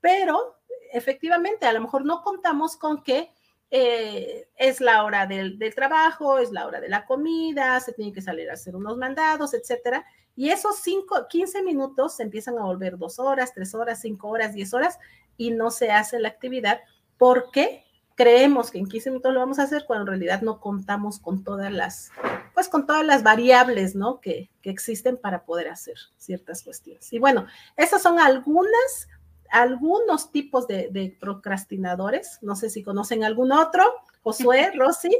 [0.00, 0.56] pero
[0.92, 3.30] efectivamente, a lo mejor no contamos con que
[3.76, 8.22] eh, es la hora del, trabajo, es la hora de la comida, se tiene que
[8.22, 10.04] salir a hacer unos mandados, etcétera.
[10.36, 14.54] Y esos 5, 15 minutos se empiezan a volver dos horas, tres horas, cinco horas,
[14.54, 15.00] diez horas
[15.36, 16.82] y no se hace la actividad
[17.18, 17.82] porque
[18.14, 21.42] creemos que en 15 minutos lo vamos a hacer cuando en realidad no contamos con
[21.42, 22.12] todas las,
[22.54, 24.20] pues con todas las variables, ¿no?
[24.20, 27.12] Que, que existen para poder hacer ciertas cuestiones.
[27.12, 29.08] Y bueno, esas son algunas
[29.54, 32.40] algunos tipos de, procrastinadores.
[32.42, 33.84] No sé si conocen algún otro.
[34.22, 35.16] Josué, Rosy.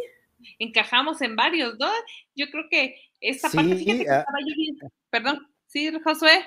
[0.58, 1.86] Encajamos en varios, ¿no?
[2.34, 4.18] Yo creo que esta parte, fíjate que ah.
[4.18, 4.78] estaba yo bien.
[5.08, 6.44] Perdón, sí, Josué.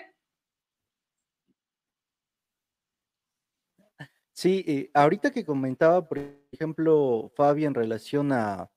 [4.33, 6.19] Sí, ahorita que comentaba, por
[6.51, 8.69] ejemplo, Fabi, en relación a,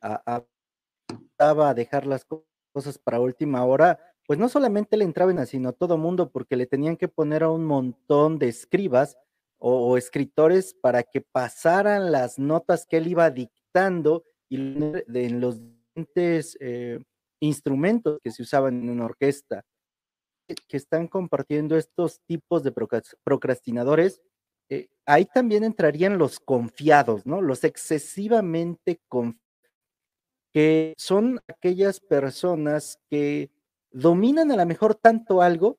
[0.00, 0.44] a,
[1.38, 2.24] a dejar las
[2.72, 3.98] cosas para última hora,
[4.32, 7.66] pues no solamente le entraban sino todo mundo, porque le tenían que poner a un
[7.66, 9.18] montón de escribas
[9.58, 16.56] o, escritores para que pasaran las notas que él iba dictando y en los diferentes
[16.60, 16.98] eh,
[17.40, 19.66] instrumentos que se usaban en una orquesta,
[20.66, 22.72] que están compartiendo estos tipos de
[23.24, 24.22] procrastinadores.
[24.70, 27.42] Eh, ahí también entrarían los confiados, ¿no?
[27.42, 29.42] Los excesivamente confiados,
[30.54, 33.50] que son aquellas personas que
[33.92, 35.78] dominan a lo mejor tanto algo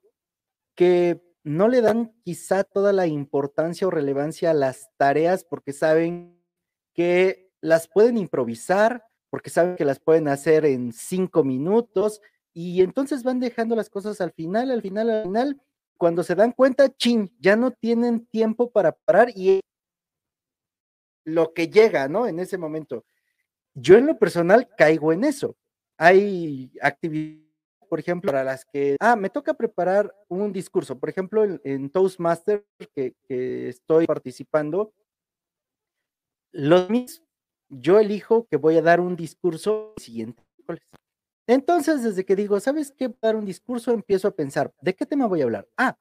[0.75, 6.41] que no le dan quizá toda la importancia o relevancia a las tareas porque saben
[6.93, 12.21] que las pueden improvisar, porque saben que las pueden hacer en cinco minutos
[12.53, 15.61] y entonces van dejando las cosas al final, al final, al final.
[15.97, 19.59] Cuando se dan cuenta, chin, ya no tienen tiempo para parar y
[21.25, 22.27] lo que llega, ¿no?
[22.27, 23.05] En ese momento.
[23.73, 25.55] Yo en lo personal caigo en eso.
[25.97, 27.52] Hay actividades
[27.93, 32.65] por ejemplo, para las que, ah, me toca preparar un discurso, por ejemplo, en, Toastmaster
[32.95, 33.13] que,
[33.69, 34.95] estoy participando,
[36.51, 37.21] los mis,
[37.69, 40.41] yo elijo que voy a dar un discurso siguiente.
[41.45, 43.13] Entonces, desde que digo, ¿sabes qué?
[43.21, 45.69] Dar un discurso, empiezo a pensar, ¿de qué tema voy a hablar?
[45.77, 45.95] Ah,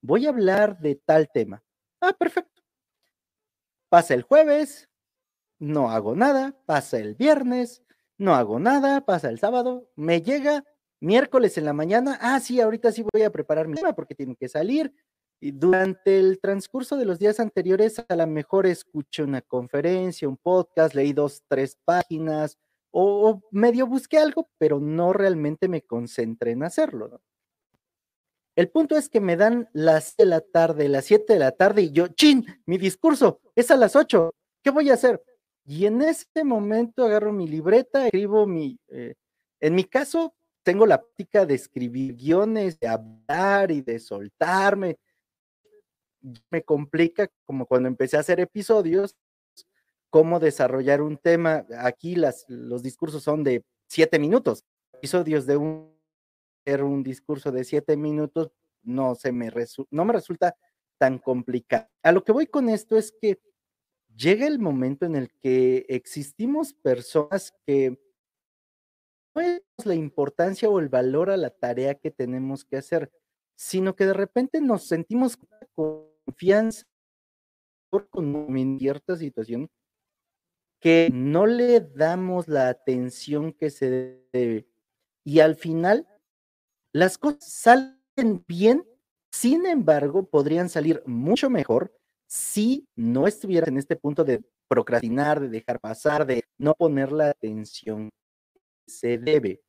[0.00, 1.60] voy a hablar de tal tema.
[2.00, 2.62] Ah, perfecto.
[3.88, 4.88] Pasa el jueves,
[5.58, 7.82] no hago nada, pasa el viernes,
[8.16, 10.62] no hago nada, pasa el sábado, me llega
[11.02, 14.36] miércoles en la mañana, ah, sí, ahorita sí voy a preparar mi tema porque tiene
[14.36, 14.94] que salir.
[15.40, 20.36] Y durante el transcurso de los días anteriores, a lo mejor escuché una conferencia, un
[20.36, 22.56] podcast, leí dos, tres páginas,
[22.92, 27.20] o, medio busqué algo, pero no realmente me concentré en hacerlo.
[28.54, 31.82] El punto es que me dan las de la tarde, las siete de la tarde,
[31.82, 35.20] y yo, chin, mi discurso es a las ocho, ¿qué voy a hacer?
[35.64, 39.14] Y en este momento agarro mi libreta, escribo mi, eh,
[39.58, 44.98] en mi caso, tengo la práctica de escribir guiones, de hablar y de soltarme.
[46.50, 49.16] Me complica como cuando empecé a hacer episodios,
[50.10, 51.66] cómo desarrollar un tema.
[51.78, 54.64] Aquí las, los discursos son de siete minutos.
[54.92, 55.92] Episodios de un,
[56.66, 59.50] un discurso de siete minutos no, se me
[59.90, 60.56] no me resulta
[60.98, 61.88] tan complicado.
[62.02, 63.40] A lo que voy con esto es que
[64.14, 67.98] llega el momento en el que existimos personas que
[69.40, 73.10] es la importancia o el valor a la tarea que tenemos que hacer,
[73.56, 75.36] sino que de repente nos sentimos
[75.74, 76.84] con confianza
[78.10, 79.68] con cierta situación
[80.80, 84.66] que no le damos la atención que se debe.
[85.24, 86.08] Y al final,
[86.92, 88.84] las cosas salen bien,
[89.30, 91.94] sin embargo, podrían salir mucho mejor
[92.26, 97.28] si no estuvieras en este punto de procrastinar, de dejar pasar, de no poner la
[97.28, 98.10] atención
[98.86, 99.62] se debe.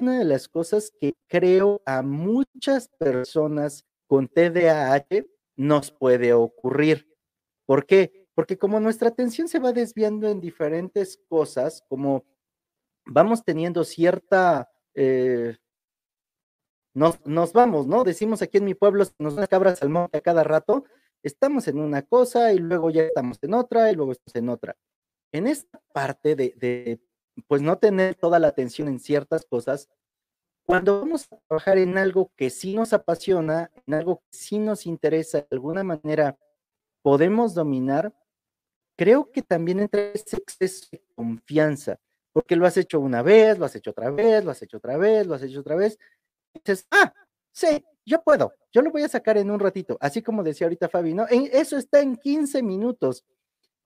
[0.00, 7.08] Una de las cosas que creo a muchas personas con TDAH nos puede ocurrir.
[7.66, 8.26] ¿Por qué?
[8.34, 12.24] Porque como nuestra atención se va desviando en diferentes cosas, como
[13.06, 14.70] vamos teniendo cierta...
[14.94, 15.56] Eh,
[16.94, 18.04] nos, vamos, ¿no?
[18.04, 20.84] Decimos aquí en mi pueblo, nos dan cabras al monte a cada rato,
[21.24, 24.76] estamos en una cosa y luego ya estamos en otra y luego estamos en otra.
[25.32, 27.00] En esta parte de
[27.46, 29.88] pues no tener toda la atención en ciertas cosas,
[30.64, 34.86] cuando vamos a trabajar en algo que sí nos apasiona, en algo que sí nos
[34.86, 36.38] interesa de alguna manera,
[37.02, 38.14] podemos dominar,
[38.96, 41.98] creo que también entra ese exceso de confianza.
[42.32, 44.96] porque lo has hecho una vez, lo has hecho otra vez, lo has hecho otra
[44.96, 45.98] vez, lo has hecho otra vez.
[46.52, 47.14] Y dices, ah,
[47.52, 50.88] sí, yo puedo, yo lo voy a sacar en un ratito, así como decía ahorita
[50.88, 51.26] Fabi, ¿no?
[51.28, 53.24] eso está en 15 minutos.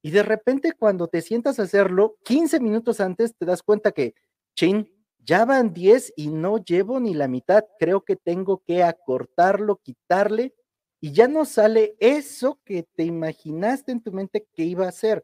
[0.03, 4.15] Y de repente cuando te sientas a hacerlo, 15 minutos antes te das cuenta que,
[4.55, 7.65] chin, ya van 10 y no llevo ni la mitad.
[7.79, 10.55] Creo que tengo que acortarlo, quitarle
[11.01, 15.23] y ya no sale eso que te imaginaste en tu mente que iba a ser.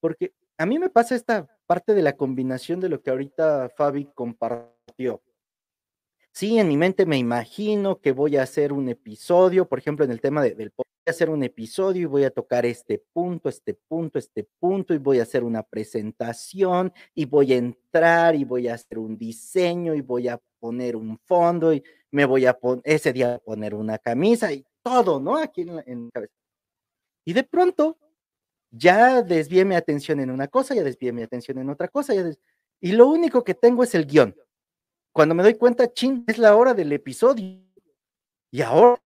[0.00, 4.06] Porque a mí me pasa esta parte de la combinación de lo que ahorita Fabi
[4.14, 5.22] compartió.
[6.36, 10.10] Sí, en mi mente me imagino que voy a hacer un episodio, por ejemplo, en
[10.10, 13.74] el tema del voy a hacer un episodio y voy a tocar este punto, este
[13.74, 18.66] punto, este punto y voy a hacer una presentación y voy a entrar y voy
[18.66, 22.82] a hacer un diseño y voy a poner un fondo y me voy a poner
[22.84, 25.36] ese día a poner una camisa y todo, ¿no?
[25.36, 26.34] Aquí en la, en cabeza.
[27.24, 27.96] Y de pronto
[28.72, 32.12] ya desvié mi atención en una cosa, ya desvié mi atención en otra cosa,
[32.80, 34.34] y lo único que tengo es el guion
[35.14, 37.62] cuando me doy cuenta, chin, es la hora del episodio.
[38.50, 39.00] Y ahora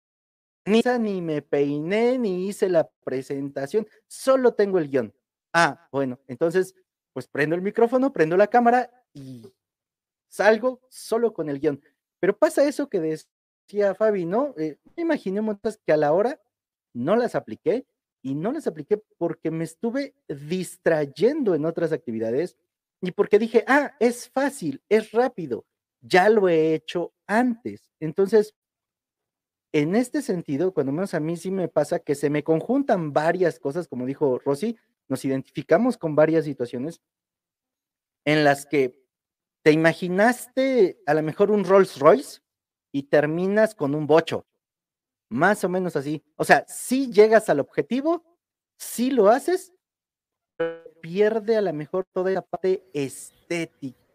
[0.65, 5.15] ni, ni me peiné, ni hice la presentación, solo tengo el guion.
[5.53, 6.75] Ah, bueno, entonces,
[7.13, 9.53] pues prendo el micrófono, prendo la cámara y
[10.29, 11.83] salgo solo con el guion.
[12.21, 14.55] Pero pasa eso que decía Fabi, ¿no?
[14.57, 16.41] Eh, me imaginé muchas que a la hora
[16.95, 17.87] no las apliqué
[18.23, 22.57] y no las apliqué porque me estuve distrayendo en otras actividades
[23.03, 25.67] y porque dije, ah, es fácil, es rápido
[26.01, 27.91] ya lo he hecho antes.
[28.01, 28.55] Entonces,
[29.73, 33.59] en este sentido, cuando menos a mí sí me pasa que se me conjuntan varias
[33.59, 34.77] cosas, como dijo Rosy,
[35.09, 37.01] nos identificamos con varias situaciones
[38.25, 39.03] en las que
[39.63, 42.41] te imaginaste a lo mejor un Rolls Royce
[42.93, 44.47] y terminas con un bocho,
[45.29, 46.25] más o menos así.
[46.37, 48.25] O sea, si llegas al objetivo,
[48.79, 49.73] si lo haces,
[51.01, 54.08] pierde a lo mejor toda la parte estética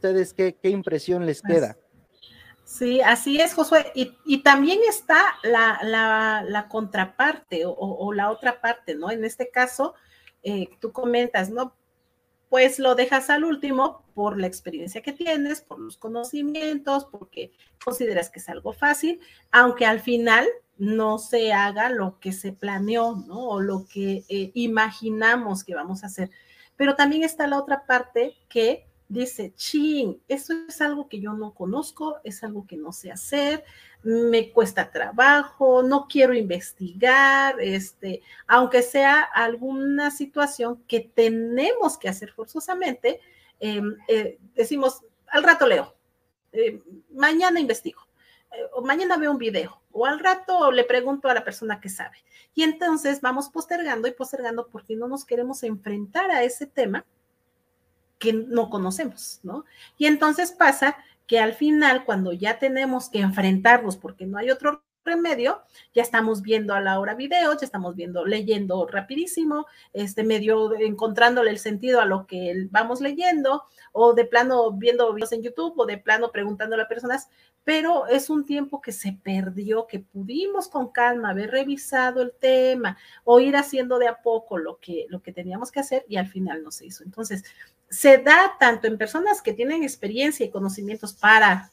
[0.00, 1.76] ustedes qué, impresión les queda.
[2.64, 3.92] Sí, así es, Josué.
[3.94, 9.10] Y, también está la, contraparte o, la otra parte, ¿no?
[9.10, 9.94] En este caso,
[10.42, 11.76] eh, tú comentas, ¿no?
[12.48, 17.52] Pues lo dejas al último por la experiencia que tienes, por los conocimientos, porque
[17.84, 19.20] consideras que es algo fácil,
[19.52, 23.48] aunque al final no se haga lo que se planeó, ¿no?
[23.48, 26.30] O lo que eh, imaginamos que vamos a hacer.
[26.76, 31.52] Pero también está la otra parte que dice, ching, eso es algo que yo no
[31.52, 33.64] conozco, es algo que no sé hacer,
[34.04, 42.32] me cuesta trabajo, no quiero investigar, este, aunque sea alguna situación que tenemos que hacer
[42.32, 43.20] forzosamente,
[43.58, 45.96] em, eh, decimos, al rato leo,
[46.52, 48.00] eh, mañana investigo,
[48.52, 51.88] eh, o mañana veo un video, o al rato le pregunto a la persona que
[51.88, 52.18] sabe.
[52.54, 57.04] Y entonces vamos postergando y postergando porque no nos queremos enfrentar a ese tema
[58.20, 59.64] que no conocemos, ¿no?
[59.98, 64.84] Y entonces pasa que al final, cuando ya tenemos que enfrentarnos porque no hay otro
[65.10, 65.62] remedio,
[65.94, 71.50] ya estamos viendo a la hora videos, ya estamos viendo, leyendo rapidísimo, este medio encontrándole
[71.50, 75.86] el sentido a lo que vamos leyendo, o de plano viendo videos en YouTube, o
[75.86, 77.28] de plano preguntándole a personas,
[77.64, 82.96] pero es un tiempo que se perdió, que pudimos con calma haber revisado el tema,
[83.24, 86.28] o ir haciendo de a poco lo que, lo que teníamos que hacer y al
[86.28, 87.04] final no se hizo.
[87.04, 87.44] Entonces,
[87.90, 91.70] se da tanto en personas que tienen experiencia y conocimientos para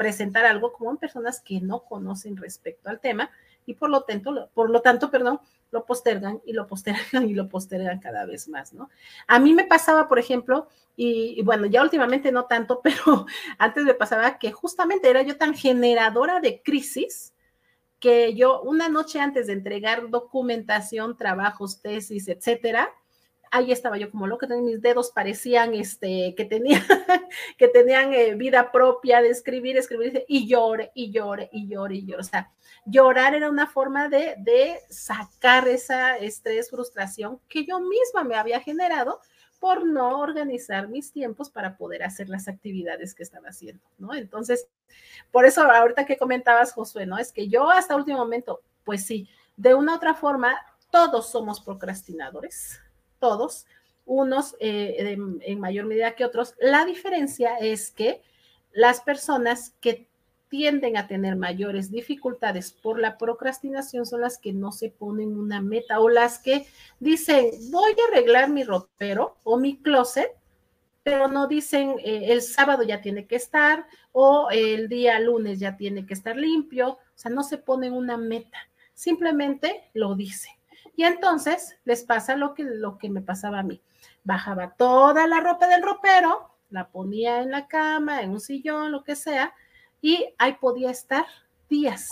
[0.00, 3.30] presentar algo como en personas que no conocen respecto al tema
[3.66, 7.50] y por lo tanto, por lo tanto, perdón, lo postergan y lo postergan y lo
[7.50, 8.88] postergan cada vez más, ¿no?
[9.26, 13.26] A mí me pasaba, por ejemplo, y, bueno, ya últimamente no tanto, pero
[13.58, 17.34] antes me pasaba que justamente era yo tan generadora de crisis
[17.98, 22.90] que yo una noche antes de entregar documentación, trabajos, tesis, etcétera,
[23.50, 26.80] ahí estaba yo como loca, mis dedos parecían este, que, tenía,
[27.58, 32.06] que tenían eh, vida propia de escribir, escribir, y llore, y llore, y llore, y
[32.06, 32.20] llore.
[32.20, 32.52] O sea,
[32.84, 38.60] llorar era una forma de, de sacar esa estrés, frustración que yo misma me había
[38.60, 39.20] generado
[39.58, 44.14] por no organizar mis tiempos para poder hacer las actividades que estaba haciendo, ¿no?
[44.14, 44.68] Entonces,
[45.30, 47.18] por eso ahorita que comentabas, Josué, ¿no?
[47.18, 50.56] Es que yo hasta último momento, pues sí, de una u otra forma,
[50.90, 52.80] todos somos procrastinadores,
[53.20, 53.66] todos,
[54.06, 56.54] unos eh, en mayor medida que otros.
[56.60, 58.22] La diferencia es que
[58.72, 60.08] las personas que
[60.50, 65.62] tienden a tener mayores dificultades por la procrastinación son las que no se ponen una
[65.62, 66.66] meta o las que
[66.98, 70.32] dicen, voy a arreglar mi ropero o mi closet,
[71.04, 75.76] pero no dicen eh, el sábado ya tiene que estar o el día lunes ya
[75.76, 78.58] tiene que estar limpio, o sea, no se ponen una meta,
[78.92, 80.59] simplemente lo dicen.
[81.00, 83.80] Y entonces les pasa lo que, lo que me pasaba a mí.
[84.22, 89.02] Bajaba toda la ropa del ropero, la ponía en la cama, en un sillón, lo
[89.02, 89.54] que sea,
[90.02, 91.24] y ahí podía estar
[91.70, 92.10] días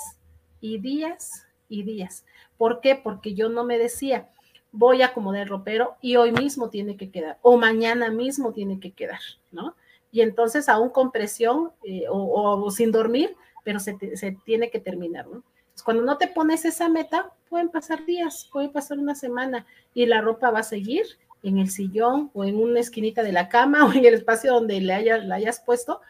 [0.62, 2.24] y días y días.
[2.56, 2.94] ¿Por qué?
[2.94, 4.30] Porque yo no me decía,
[4.72, 8.80] voy a acomodar el ropero y hoy mismo tiene que quedar, o mañana mismo tiene
[8.80, 9.20] que quedar,
[9.52, 9.76] ¿no?
[10.10, 15.26] Y entonces aún con presión eh, o, sin dormir, pero se, se tiene que terminar,
[15.26, 15.42] ¿no?
[15.84, 20.20] cuando no te pones esa meta, pueden pasar días, puede pasar una semana y la
[20.20, 21.04] ropa va a seguir
[21.42, 24.80] en el sillón o en una esquinita de la cama o en el espacio donde
[24.80, 26.00] le hayas, la hayas puesto,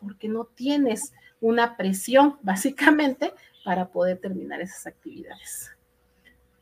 [0.00, 3.32] porque no tienes una presión, básicamente,
[3.64, 5.70] para poder terminar esas actividades.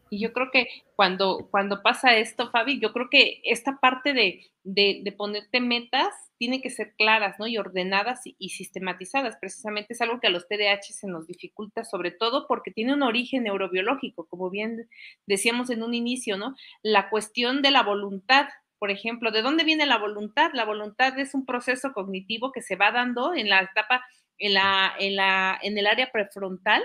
[0.09, 4.47] Y yo creo que cuando, cuando pasa esto, Fabi, yo creo que esta parte de,
[4.63, 7.47] de, ponerte metas tiene que ser claras, ¿no?
[7.47, 9.37] Y ordenadas y, sistematizadas.
[9.41, 13.03] Precisamente es algo que a los TDAH se nos dificulta, sobre todo porque tiene un
[13.03, 14.89] origen neurobiológico, como bien
[15.27, 16.55] decíamos en un inicio, ¿no?
[16.83, 18.49] La cuestión de la voluntad,
[18.79, 20.51] por ejemplo, ¿de dónde viene la voluntad?
[20.53, 24.05] La voluntad es un proceso cognitivo que se va dando en la etapa,
[24.39, 26.83] en, la, en, la, en el área prefrontal,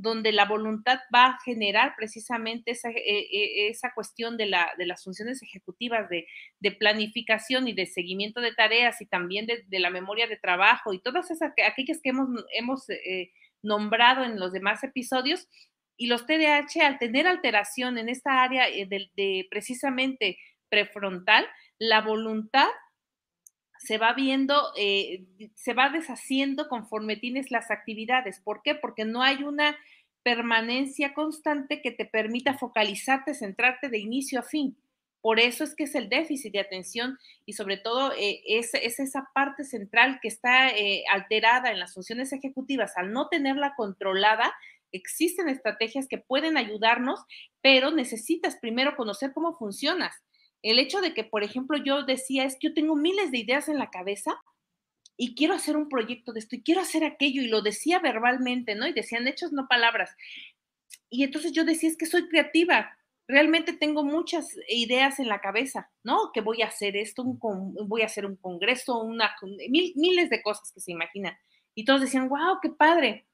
[0.00, 4.86] donde la voluntad va a generar precisamente esa, eh, eh, esa cuestión de, la, de,
[4.86, 6.26] las funciones ejecutivas de,
[6.78, 11.32] planificación y de seguimiento de tareas y también de, la memoria de trabajo y todas
[11.32, 15.48] esas aquellas que hemos, hemos eh, nombrado en los demás episodios.
[15.96, 20.38] Y los TDAH, al tener alteración en esta área de, precisamente
[20.68, 21.44] prefrontal,
[21.80, 22.68] la voluntad
[23.78, 24.72] se va viendo,
[25.54, 28.40] se va deshaciendo conforme tienes las actividades.
[28.40, 28.74] ¿Por qué?
[28.74, 29.76] Porque no hay una
[30.22, 34.76] permanencia constante que te permita focalizarte, centrarte de inicio a fin.
[35.20, 39.28] Por eso es que es el déficit de atención y sobre todo eh, es, esa
[39.34, 42.96] parte central que está eh, alterada en las funciones ejecutivas.
[42.96, 44.54] Al no tenerla controlada,
[44.92, 47.24] existen estrategias que pueden ayudarnos,
[47.60, 50.14] pero necesitas primero conocer cómo funcionas.
[50.62, 53.68] El hecho de que, por ejemplo, yo decía, es que yo tengo miles de ideas
[53.68, 54.40] en la cabeza,
[55.20, 58.76] y quiero hacer un proyecto de esto y quiero hacer aquello y lo decía verbalmente,
[58.76, 58.86] ¿no?
[58.86, 60.16] Y decían hechos, no palabras.
[61.10, 62.96] Y entonces yo decía, es que soy creativa,
[63.26, 66.30] realmente tengo muchas ideas en la cabeza, ¿no?
[66.32, 69.34] Que voy a hacer esto, voy a hacer un congreso, una,
[69.68, 71.36] miles de cosas que se imaginan.
[71.74, 73.26] Y todos decían, wow, qué padre.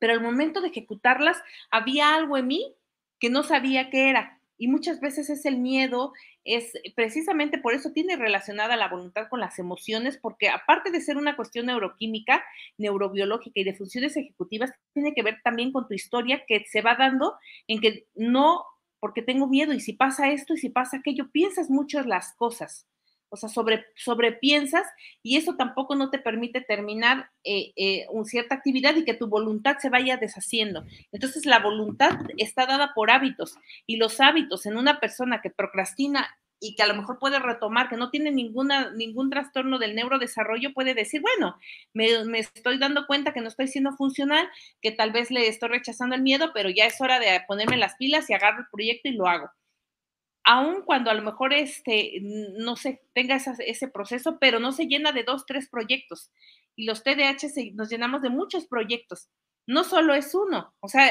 [0.00, 1.40] Pero al momento de ejecutarlas,
[1.70, 2.74] había algo en mí
[3.20, 4.40] que no sabía qué era.
[4.56, 6.12] Y muchas veces es el miedo,
[6.44, 11.16] es precisamente por eso tiene relacionada la voluntad con las emociones, porque aparte de ser
[11.16, 12.44] una cuestión neuroquímica,
[12.78, 16.96] neurobiológica y de funciones ejecutivas, tiene que ver también con tu historia que se va
[16.96, 17.34] dando
[17.66, 18.64] en que no,
[19.00, 22.86] porque tengo miedo y si pasa esto y si pasa aquello, piensas mucho las cosas
[23.34, 24.86] o sea, sobre, sobrepiensas
[25.22, 29.26] y eso tampoco no te permite terminar eh, eh, una cierta actividad y que tu
[29.26, 30.84] voluntad se vaya deshaciendo.
[31.10, 33.56] Entonces, la voluntad está dada por hábitos
[33.86, 36.28] y los hábitos en una persona que procrastina
[36.60, 40.72] y que a lo mejor puede retomar, que no tiene ninguna, ningún trastorno del neurodesarrollo,
[40.72, 41.58] puede decir, bueno,
[41.92, 44.48] me, me, estoy dando cuenta que no estoy siendo funcional,
[44.80, 47.96] que tal vez le estoy rechazando el miedo, pero ya es hora de ponerme las
[47.96, 49.50] pilas y agarro el proyecto y lo hago
[50.44, 55.12] aun cuando a lo mejor este, no se tenga ese proceso, pero no se llena
[55.12, 56.30] de dos, tres proyectos.
[56.76, 59.30] Y los TDAH nos llenamos de muchos proyectos.
[59.66, 61.10] No solo es uno, o sea,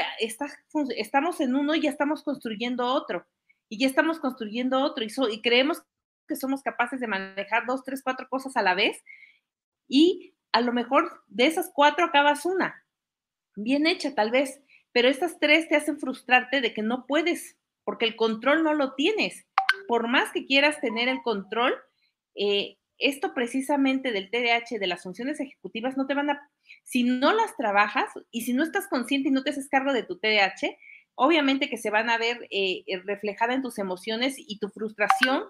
[0.96, 3.26] estamos en uno y ya estamos construyendo otro.
[3.68, 5.82] Y ya estamos construyendo otro y, y creemos
[6.28, 9.02] que somos capaces de manejar dos, tres, cuatro cosas a la vez.
[9.88, 12.84] Y a lo mejor de esas cuatro acabas una,
[13.56, 14.62] bien hecha tal vez,
[14.92, 18.94] pero estas tres te hacen frustrarte de que no puedes porque el control no lo
[18.94, 19.46] tienes.
[19.88, 21.74] Por más que quieras tener el control,
[22.34, 26.50] eh, esto precisamente del TDAH, de las funciones ejecutivas, no te van a,
[26.84, 30.04] si no las trabajas y si no estás consciente y no te haces cargo de
[30.04, 30.76] tu TDAH,
[31.14, 35.44] obviamente que se van a ver eh, eh, reflejada en tus emociones y tu frustración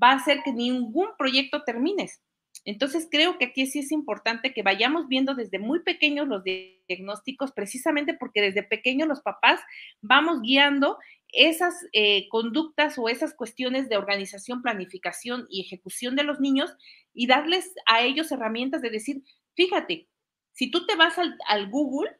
[0.00, 2.20] va a hacer que ningún proyecto termines.
[2.64, 7.52] Entonces creo que aquí sí es importante que vayamos viendo desde muy pequeños los diagnósticos,
[7.52, 9.60] precisamente porque desde pequeños los papás
[10.02, 10.98] vamos guiando
[11.32, 16.74] esas eh, conductas o esas cuestiones de organización, planificación y ejecución de los niños
[17.12, 19.22] y darles a ellos herramientas de decir,
[19.54, 20.08] fíjate,
[20.52, 22.10] si tú te vas al, al Google,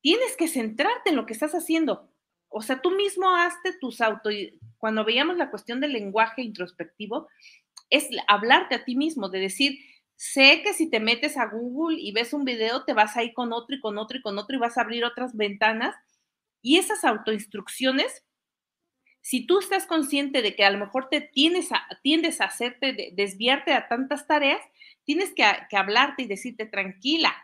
[0.00, 2.10] tienes que centrarte en lo que estás haciendo.
[2.48, 4.30] O sea, tú mismo hazte tus auto...
[4.78, 7.26] Cuando veíamos la cuestión del lenguaje introspectivo,
[7.90, 9.78] es hablarte a ti mismo, de decir,
[10.14, 13.32] sé que si te metes a Google y ves un video, te vas a ir
[13.34, 15.96] con otro y con otro y con otro y vas a abrir otras ventanas.
[16.62, 18.24] Y esas autoinstrucciones,
[19.24, 23.10] si tú estás consciente de que a lo mejor te tienes a, tiendes a hacerte,
[23.14, 24.60] desviarte a tantas tareas,
[25.04, 27.34] tienes que, que hablarte y decirte tranquila,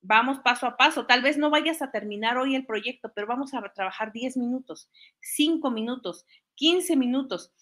[0.00, 1.04] vamos paso a paso.
[1.04, 4.88] Tal vez no vayas a terminar hoy el proyecto, pero vamos a trabajar 10 minutos,
[5.22, 6.24] 5 minutos,
[6.54, 7.52] 15 minutos.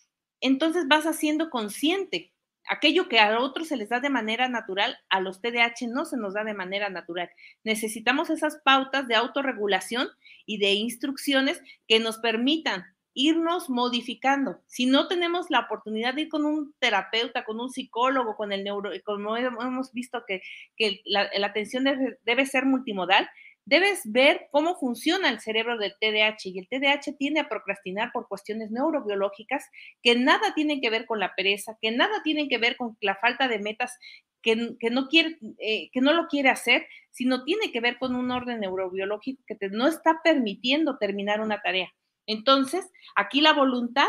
[0.43, 2.35] Entonces vas haciendo consciente.
[2.69, 6.19] Aquello que a otros se les da de manera natural, a los TDAH no se
[6.19, 7.31] nos da de manera natural.
[7.63, 10.09] Necesitamos esas pautas de autorregulación
[10.45, 14.61] y de instrucciones que nos permitan irnos modificando.
[14.67, 18.65] Si no tenemos la oportunidad de ir con un terapeuta, con un psicólogo, con el
[18.65, 20.43] neuro, como hemos visto que,
[21.05, 21.85] la, atención
[22.25, 23.29] debe, ser multimodal,
[23.65, 28.29] debes ver cómo funciona el cerebro del TDAH y el TDAH tiende a procrastinar por
[28.29, 29.65] cuestiones neurobiológicas
[30.03, 33.15] que nada tienen que ver con la pereza, que nada tienen que ver con la
[33.15, 33.99] falta de metas
[34.43, 38.31] que, no quiere, eh, que no lo quiere hacer, sino tiene que ver con un
[38.31, 41.89] orden neurobiológico que te, no está permitiendo terminar una tarea.
[42.27, 44.09] Entonces, aquí la voluntad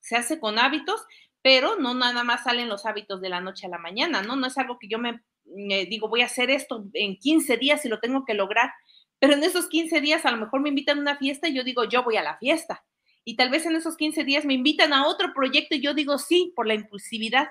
[0.00, 1.04] se hace con hábitos,
[1.42, 4.36] pero no nada más salen los hábitos de la noche a la mañana, ¿no?
[4.36, 7.88] No es algo que yo me, digo, voy a hacer esto en 15 días y
[7.88, 8.72] lo tengo que lograr,
[9.18, 11.64] pero en esos 15 días a lo mejor me invitan a una fiesta y yo
[11.64, 12.84] digo, yo voy a la fiesta.
[13.24, 16.18] Y tal vez en esos 15 días me invitan a otro proyecto y yo digo
[16.18, 17.48] sí por la impulsividad.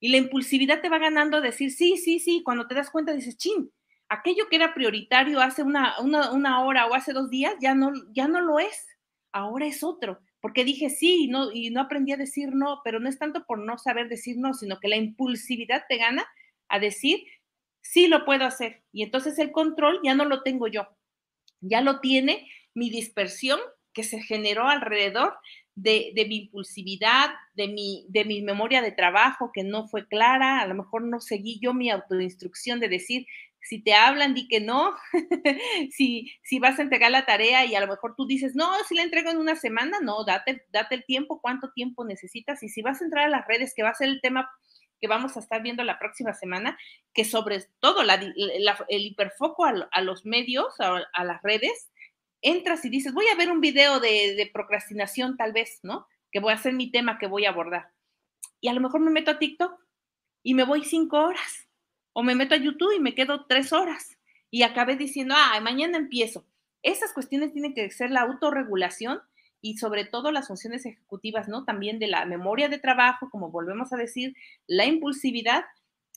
[0.00, 2.42] Y la impulsividad te va ganando a decir sí, sí, sí.
[2.44, 3.70] Cuando te das cuenta dices, chin,
[4.08, 7.92] aquello que era prioritario hace una, una, una hora o hace dos días ya no,
[8.12, 8.95] ya no lo es
[9.36, 13.00] ahora es otro, porque dije sí y no, y no aprendí a decir no, pero
[13.00, 16.26] no es tanto por no saber decir no, sino que la impulsividad te gana
[16.68, 17.20] a decir
[17.82, 18.82] sí lo puedo hacer.
[18.92, 20.88] Y entonces el control ya no lo tengo yo,
[21.60, 23.60] ya lo tiene mi dispersión
[23.92, 25.34] que se generó alrededor
[25.74, 30.66] de, mi impulsividad, de mi, de mi memoria de trabajo que no fue clara, a
[30.66, 33.26] lo mejor no seguí yo mi autoinstrucción de decir,
[33.68, 34.94] si te hablan, di que no,
[35.90, 38.94] si, si vas a entregar la tarea y a lo mejor tú dices, no, si
[38.94, 42.82] la entrego en una semana, no, date, date el tiempo, cuánto tiempo necesitas y si
[42.82, 44.48] vas a entrar a las redes, que va a ser el tema
[45.00, 46.78] que vamos a estar viendo la próxima semana,
[47.12, 51.90] que sobre todo el hiperfoco a, los medios, a, las redes,
[52.40, 56.06] entras y dices, voy a ver un video de, de procrastinación tal vez, ¿no?
[56.32, 57.90] Que voy a hacer mi tema que voy a abordar.
[58.60, 59.78] Y a lo mejor me meto a TikTok
[60.42, 61.65] y me voy cinco horas
[62.18, 64.16] o me meto a YouTube y me quedo tres horas
[64.50, 66.46] y acabé diciendo, ah, mañana empiezo.
[66.82, 69.20] Esas cuestiones tienen que ser la autorregulación
[69.60, 71.66] y sobre todo las funciones ejecutivas, ¿no?
[71.66, 74.34] También de la memoria de trabajo, como volvemos a decir,
[74.66, 75.66] la impulsividad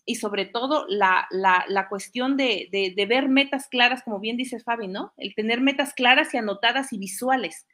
[0.06, 4.62] y sobre todo la, la, cuestión de, de, de, ver metas claras, como bien dice
[4.62, 5.12] Fabi, ¿no?
[5.18, 7.68] El tener metas claras y anotadas y visuales.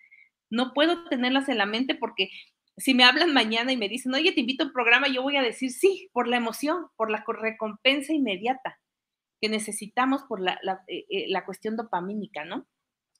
[0.50, 2.32] No puedo tenerlas en la mente porque
[2.78, 5.38] si me hablan mañana y me dicen, oye, te invito a un programa, yo voy
[5.38, 8.80] a decir sí, por la emoción, por la recompensa inmediata
[9.42, 12.68] que necesitamos por la, eh, eh, la, cuestión dopamínica, ¿no?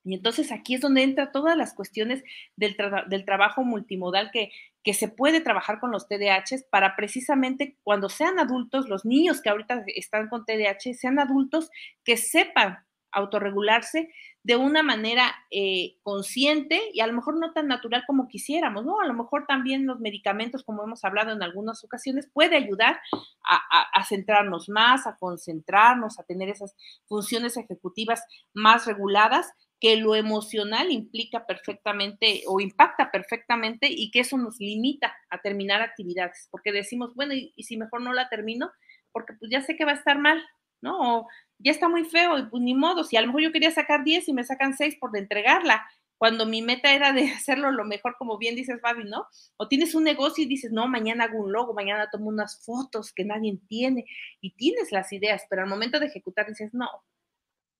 [0.04, 2.24] Y entonces aquí es donde entran todas las cuestiones
[2.56, 2.78] del,
[3.08, 4.52] del trabajo multimodal que,
[4.84, 9.50] que, se puede trabajar con los TDAH para precisamente cuando sean adultos, los niños que
[9.50, 11.72] ahorita están con TDAH, sean adultos
[12.04, 14.10] que sepan autorregularse
[14.46, 19.00] de una manera eh, consciente y a lo mejor no tan natural como quisiéramos, ¿no?
[19.00, 23.00] A lo mejor también los medicamentos, como hemos hablado en algunas ocasiones, puede ayudar
[23.44, 26.76] a, centrarnos más, a concentrarnos, a tener esas
[27.08, 28.24] funciones ejecutivas
[28.54, 35.16] más reguladas que lo emocional implica perfectamente o impacta perfectamente y que eso nos limita
[35.32, 38.70] a terminar actividades, porque decimos, bueno, y, y si mejor no la termino,
[39.12, 40.40] porque pues ya sé que va a estar mal,
[40.86, 41.18] ¿no?
[41.18, 41.28] O
[41.58, 44.04] ya está muy feo, y pues ni modo, si a lo mejor yo quería sacar
[44.04, 45.86] 10 y me sacan 6 por entregarla,
[46.18, 49.28] cuando mi meta era de hacerlo lo mejor, como bien dices, Fabi, ¿no?
[49.58, 53.12] O tienes un negocio y dices, no, mañana hago un logo, mañana tomo unas fotos
[53.12, 54.06] que nadie tiene,
[54.42, 56.88] y tienes las ideas, pero al momento de ejecutar dices, no,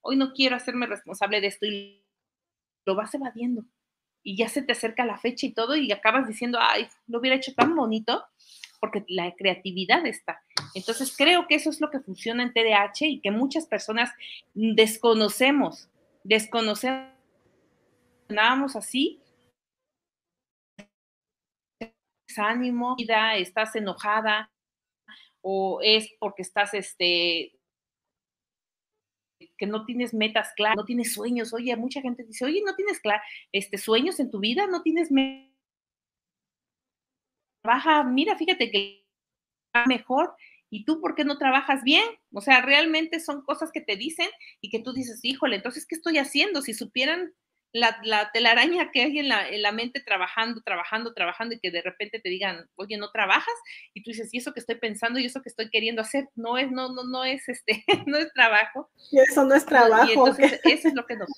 [0.02, 2.04] hoy no quiero hacerme responsable de esto y
[2.86, 3.66] lo vas evadiendo.
[4.24, 7.38] Y ya se te acerca la fecha y todo, y acabas diciendo, ay, lo hubiera
[7.38, 8.26] hecho tan bonito,
[8.80, 10.42] porque la creatividad está.
[10.74, 14.12] Entonces, creo que eso es lo que funciona en TDAH y que muchas personas
[14.54, 15.90] desconocemos,
[16.24, 17.16] desconocemos
[18.76, 19.22] así.
[22.38, 22.98] ánimo,
[23.38, 24.52] estás enojada
[25.42, 27.54] o es porque estás este
[29.58, 31.54] que no tienes metas claras, no tienes sueños.
[31.54, 33.02] Oye, mucha gente dice, oye, no tienes
[33.52, 35.55] este, sueños en tu vida, no tienes metas
[37.66, 39.06] trabaja, mira, fíjate que
[39.76, 40.36] va mejor
[40.70, 42.04] y tú por qué no trabajas bien?
[42.32, 44.30] O sea, realmente son cosas que te dicen
[44.62, 46.62] y que tú dices, híjole, entonces, ¿qué estoy haciendo?
[46.62, 47.34] Si supieran
[47.74, 51.72] la, la telaraña que hay en la, en la, mente trabajando, trabajando, trabajando y que
[51.72, 53.54] de repente te digan, oye, no trabajas
[53.94, 56.58] y tú dices, y eso que estoy pensando y eso que estoy queriendo hacer, no
[56.58, 58.90] es, no, no, no es este, no es trabajo.
[59.12, 60.08] Y eso no es trabajo.
[60.08, 61.30] Y entonces, eso es lo que nos...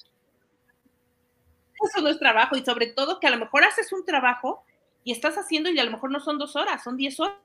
[1.89, 4.65] Eso no es trabajo y sobre todo que a lo mejor haces un trabajo
[5.07, 7.37] y estás haciendo y a lo mejor no son dos horas, son diez horas.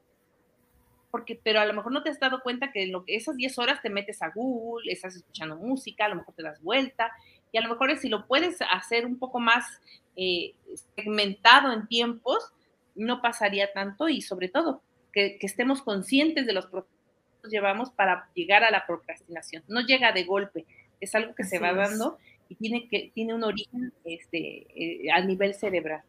[1.13, 3.81] porque, pero a lo mejor no te has dado cuenta que lo, esas 10 horas
[3.83, 7.13] te metes a Google, estás escuchando música, a lo mejor te das vuelta,
[7.53, 9.81] y a lo mejor si lo puedes hacer un poco más
[10.17, 10.55] eh,
[10.97, 12.53] segmentado en tiempos,
[12.97, 14.83] no pasaría tanto y sobre todo
[15.13, 16.99] que, estemos conscientes de los procesos
[17.45, 19.63] que llevamos para llegar a la procrastinación.
[19.69, 20.67] No llega de golpe,
[21.01, 25.21] es algo que se va dando y tiene, que, tiene un origen este, eh, a
[25.21, 26.03] nivel cerebral.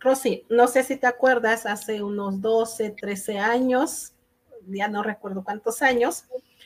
[0.00, 4.12] Rosy, no sé si te acuerdas, hace unos 12, 13 años,
[4.66, 6.24] ya no recuerdo cuántos años,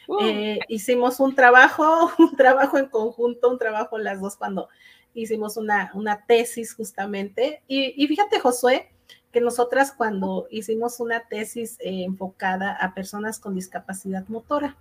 [0.09, 0.19] uh.
[0.23, 4.69] eh, hicimos un trabajo, un trabajo en conjunto, un trabajo las dos cuando
[5.15, 7.63] hicimos una, una tesis justamente.
[7.67, 8.91] Y, fíjate, Josué,
[9.33, 14.77] que nosotras cuando hicimos una tesis eh, enfocada a personas con discapacidad motora,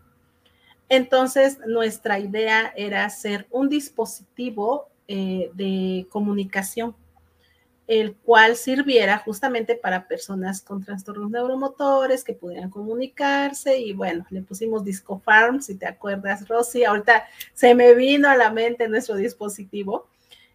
[0.87, 6.95] entonces nuestra idea era hacer un dispositivo eh, de comunicación
[7.89, 14.43] el cual sirviera justamente para personas con trastornos neuromotores que pudieran comunicarse y bueno, le
[14.43, 17.25] pusimos Disco Farm, si te acuerdas, Rosy, ahorita
[17.55, 20.07] se me vino a la mente nuestro dispositivo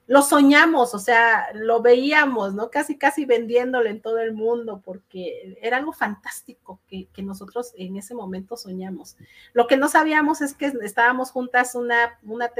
[0.06, 2.70] lo soñamos, o sea, lo veíamos, ¿no?
[2.70, 8.14] Casi, casi vendiéndolo en todo el mundo, porque era algo fantástico que, nosotros en ese
[8.14, 9.16] momento soñamos.
[9.54, 12.50] Lo que no sabíamos es que estábamos juntas una, una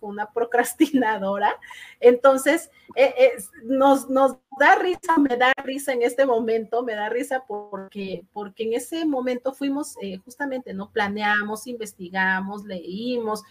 [0.00, 1.58] con una procrastinadora,
[2.00, 7.44] entonces eh, nos, nos da risa, me da risa en este momento, me da risa
[7.46, 10.90] porque, porque en ese momento fuimos eh, justamente, ¿no?
[10.90, 13.42] Planeamos, investigamos, leímos,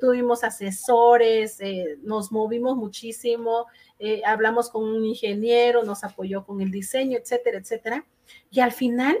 [0.00, 1.58] tuvimos asesores,
[2.02, 3.66] nos movimos muchísimo,
[4.04, 8.04] eh, hablamos con un ingeniero, nos apoyó con el diseño, etcétera, etcétera.
[8.50, 9.16] Y al final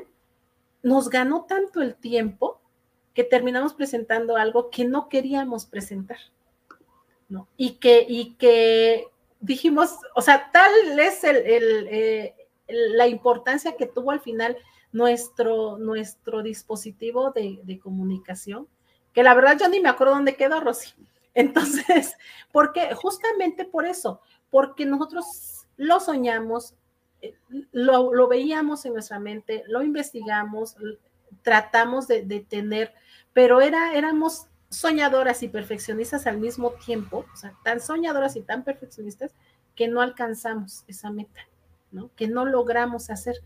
[0.82, 2.60] nos ganó tanto el tiempo
[3.14, 6.18] que terminamos presentando algo que no queríamos presentar.
[7.28, 7.46] ¿no?
[7.56, 9.06] Y, que, y que
[9.42, 12.34] dijimos, o sea, tal es el, eh,
[12.68, 14.56] la importancia que tuvo al final
[14.92, 18.68] nuestro, nuestro dispositivo de, de, comunicación,
[19.12, 20.94] que la verdad yo ni me acuerdo dónde quedó, Rosy.
[21.34, 22.16] Entonces,
[22.50, 24.20] porque justamente por eso,
[24.50, 26.74] porque nosotros lo soñamos,
[27.20, 27.34] eh,
[27.72, 30.76] lo, veíamos en nuestra mente, lo investigamos,
[31.42, 32.94] tratamos de, tener,
[33.32, 38.64] pero era, éramos soñadoras y perfeccionistas al mismo tiempo, o sea, tan soñadoras y tan
[38.64, 39.32] perfeccionistas
[39.76, 41.40] que no alcanzamos esa meta,
[41.90, 42.10] ¿no?
[42.16, 43.36] Que no logramos hacer.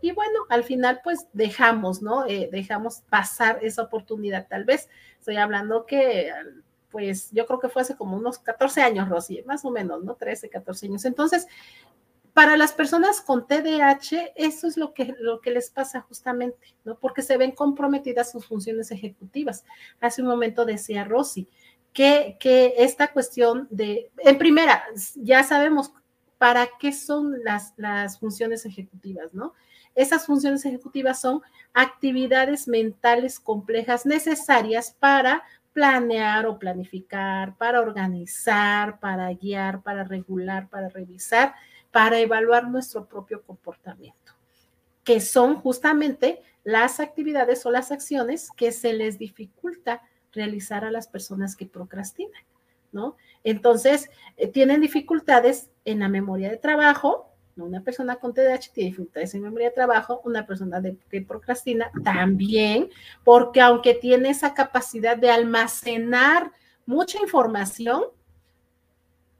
[0.00, 2.26] Y bueno, al final pues dejamos, ¿no?
[2.26, 4.46] Eh, dejamos pasar esa oportunidad.
[4.48, 6.30] Tal vez estoy hablando que
[6.90, 10.14] pues yo creo que fue hace como unos 14 años, Rosy, más o menos, ¿no?
[10.14, 11.04] 13, 14 años.
[11.04, 11.48] Entonces,
[12.34, 16.98] para las personas con TDAH, eso es lo que, lo que les pasa justamente, ¿no?
[16.98, 19.64] Porque se ven comprometidas sus funciones ejecutivas.
[20.00, 21.48] Hace un momento decía Rosy
[21.92, 24.82] que, que esta cuestión de, en primera,
[25.14, 25.92] ya sabemos
[26.36, 29.54] para qué son las, las funciones ejecutivas, ¿no?
[29.94, 31.40] Esas funciones ejecutivas son
[31.72, 40.88] actividades mentales complejas necesarias para planear o planificar, para organizar, para guiar, para regular, para
[40.88, 41.54] revisar,
[41.94, 44.32] para evaluar nuestro propio comportamiento,
[45.04, 51.06] que son justamente las actividades o las acciones que se les dificulta realizar a las
[51.06, 52.42] personas que procrastinan,
[52.90, 53.16] ¿no?
[53.44, 59.32] Entonces, eh, tienen dificultades en la memoria de trabajo, una persona con TDAH tiene dificultades
[59.36, 62.90] en memoria de trabajo, una persona que procrastina también,
[63.22, 66.50] porque aunque tiene esa capacidad de almacenar
[66.86, 68.02] mucha información,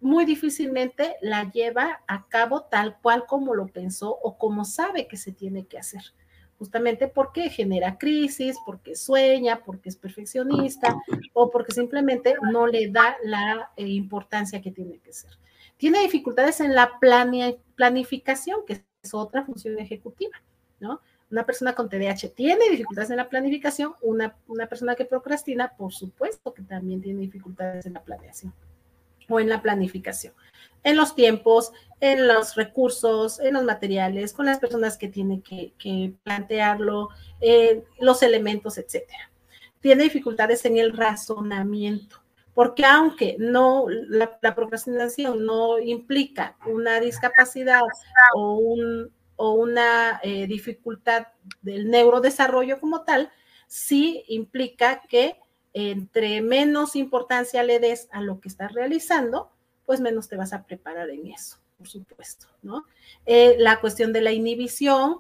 [0.05, 5.17] muy difícilmente la lleva a cabo tal cual como lo pensó o como sabe que
[5.17, 6.03] se tiene que hacer.
[6.59, 10.95] Justamente porque genera crisis, porque sueña, porque es perfeccionista
[11.33, 15.31] o porque simplemente no le da la eh, importancia que tiene que ser.
[15.79, 17.01] Tiene dificultades en la
[17.75, 20.37] planificación, que es otra función ejecutiva,
[20.81, 21.01] ¿no?
[21.31, 25.95] Una persona con TDAH tiene dificultades en la planificación, una, una persona que procrastina, por
[25.95, 28.53] supuesto que también tiene dificultades en la planeación
[29.29, 30.35] o en la planificación,
[30.83, 36.14] en los tiempos, en los recursos, en los materiales, con las personas que tienen que,
[36.22, 37.09] plantearlo,
[37.99, 39.31] los elementos, etcétera.
[39.81, 42.22] Tiene dificultades en el razonamiento,
[42.55, 47.83] porque aunque no la, procrastinación no implica una discapacidad
[48.35, 51.29] o una eh, dificultad
[51.62, 53.31] del neurodesarrollo como tal,
[53.66, 55.37] sí implica que
[55.75, 59.51] entre menos importancia le des a lo que estás realizando,
[59.85, 62.87] pues menos te vas a preparar en eso, por supuesto, ¿no?
[63.27, 65.18] Eh, la cuestión de la inhibición,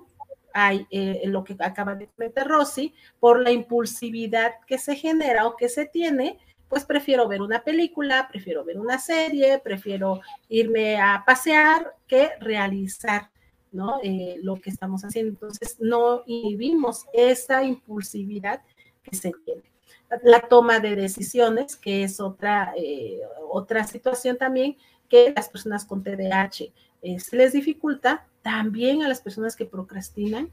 [0.54, 5.56] hay eh, lo que acaba de comentar Rosy, por la impulsividad que se genera o
[5.56, 6.38] que se tiene,
[6.68, 13.30] pues prefiero ver una película, prefiero ver una serie, prefiero irme a pasear que realizar
[13.74, 13.98] ¿no?
[14.04, 15.30] Eh, lo que estamos haciendo.
[15.32, 18.62] Entonces, no inhibimos esa impulsividad
[19.02, 19.73] que se tiene.
[20.22, 24.76] La toma de decisiones, que es otra, eh, otra situación también
[25.08, 30.50] que las personas con TDAH eh, se les dificulta, también a las personas que procrastinan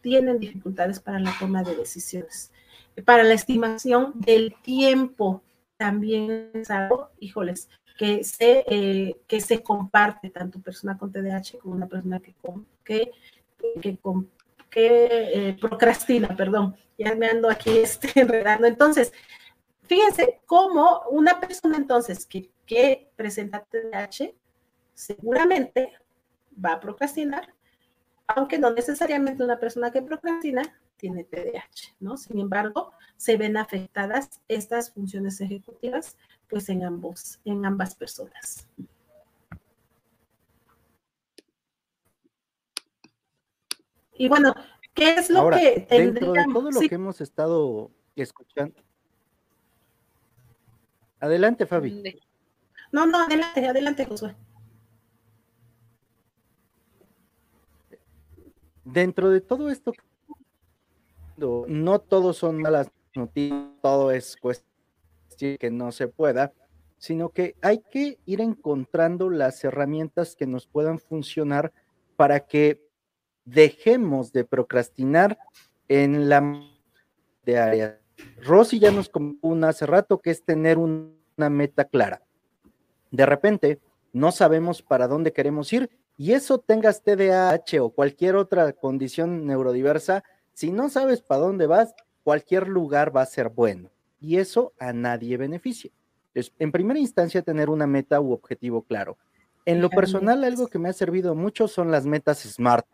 [0.00, 2.52] tienen dificultades para la toma de decisiones.
[3.04, 5.42] Para la estimación del tiempo
[5.76, 11.74] también es algo, híjoles, que se, eh, que se comparte tanto persona con TDAH como
[11.74, 12.34] una persona que,
[12.84, 13.10] que,
[13.82, 13.98] que,
[14.74, 18.66] eh, procrastina, perdón, ya me ando aquí este, enredando.
[18.66, 19.12] Entonces,
[19.84, 22.50] fíjense cómo una persona entonces que,
[23.16, 24.34] presenta TDAH
[24.92, 25.94] seguramente
[26.62, 27.54] va a procrastinar,
[28.26, 30.62] aunque no necesariamente una persona que procrastina
[30.98, 32.18] tiene TDAH, ¿no?
[32.18, 36.18] Sin embargo, se ven afectadas estas funciones ejecutivas
[36.50, 38.68] pues en ambos, en ambas personas.
[44.18, 44.52] Y bueno,
[44.98, 48.80] ¿qué es lo que dentro de todo lo que hemos estado escuchando?
[51.20, 52.20] Adelante, Fabi.
[52.92, 54.34] No, no, adelante, adelante, Josué.
[58.84, 59.92] Dentro de todo esto,
[61.36, 64.68] no todos son malas noticias, todo es cuestión
[65.58, 66.52] que no se pueda,
[66.96, 71.72] sino que hay que ir encontrando las herramientas que nos puedan funcionar
[72.16, 72.87] para que
[73.50, 75.38] dejemos de procrastinar
[75.88, 76.62] en la
[77.44, 78.00] de área.
[78.44, 82.22] Rosy ya nos comentó hace rato que es tener una meta clara.
[83.10, 83.80] De repente,
[84.12, 90.24] no sabemos para dónde queremos ir y eso tengas TDAH o cualquier otra condición neurodiversa,
[90.52, 91.94] si no sabes para dónde vas,
[92.24, 93.90] cualquier lugar va a ser bueno
[94.20, 95.90] y eso a nadie beneficia.
[96.34, 99.16] Entonces, en primera instancia, tener una meta u objetivo claro.
[99.64, 102.86] En lo personal, algo que me ha servido mucho son las metas SMART,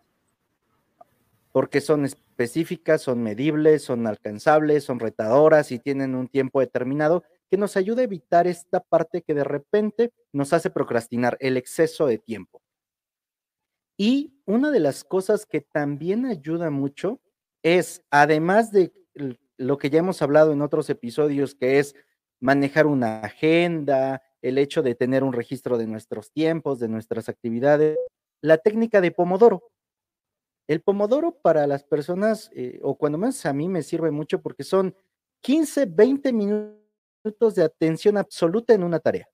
[1.54, 7.56] porque son específicas, son medibles, son alcanzables, son retadoras y tienen un tiempo determinado que
[7.56, 12.18] nos ayuda a evitar esta parte que de repente nos hace procrastinar, el exceso de
[12.18, 12.60] tiempo.
[13.96, 17.20] Y una de las cosas que también ayuda mucho
[17.62, 18.92] es, además de
[19.56, 21.94] lo que ya hemos hablado en otros episodios, que es
[22.40, 27.96] manejar una agenda, el hecho de tener un registro de nuestros tiempos, de nuestras actividades,
[28.40, 29.70] la técnica de Pomodoro.
[30.66, 34.64] El Pomodoro para las personas, eh, o cuando más a mí me sirve mucho porque
[34.64, 34.94] son
[35.42, 39.28] 15, 20 minutos de atención absoluta en una tarea.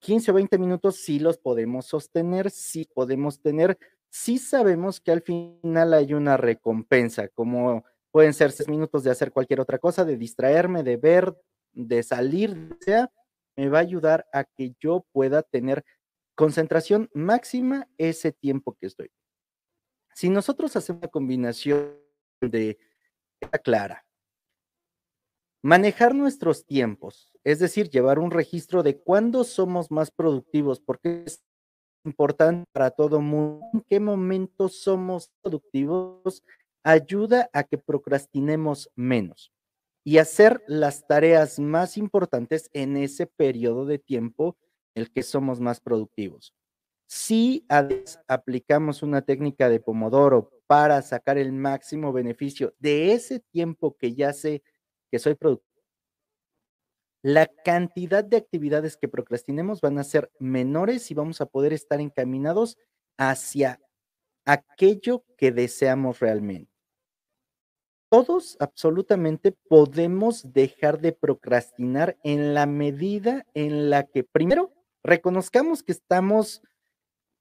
[0.00, 5.22] 15 o 20 minutos sí los podemos sostener, sí podemos tener, sí sabemos que al
[5.22, 10.16] final hay una recompensa, como Pueden ser seis minutos de hacer cualquier otra cosa, de
[10.16, 11.36] distraerme, de ver,
[11.72, 13.10] de salir, sea,
[13.56, 15.84] me va a ayudar a que yo pueda tener
[16.34, 19.10] concentración máxima ese tiempo que estoy.
[20.20, 21.96] Si nosotros hacemos una combinación
[22.42, 22.76] de
[23.64, 24.04] clara,
[25.62, 31.42] manejar nuestros tiempos, es decir, llevar un registro de cuándo somos más productivos, porque es
[32.04, 36.42] importante para todo mundo, en qué momento somos productivos
[36.84, 39.54] ayuda a que procrastinemos menos
[40.04, 44.58] y hacer las tareas más importantes en ese periodo de tiempo
[44.94, 46.54] en el que somos más productivos.
[47.12, 47.66] Si
[48.28, 54.32] aplicamos una técnica de Pomodoro para sacar el máximo beneficio de ese tiempo que ya
[54.32, 54.62] sé
[55.10, 55.82] que soy productivo,
[57.22, 62.00] la cantidad de actividades que procrastinemos van a ser menores y vamos a poder estar
[62.00, 62.78] encaminados
[63.18, 63.80] hacia
[64.44, 66.70] aquello que deseamos realmente.
[68.08, 75.90] Todos absolutamente podemos dejar de procrastinar en la medida en la que primero reconozcamos que
[75.90, 76.62] estamos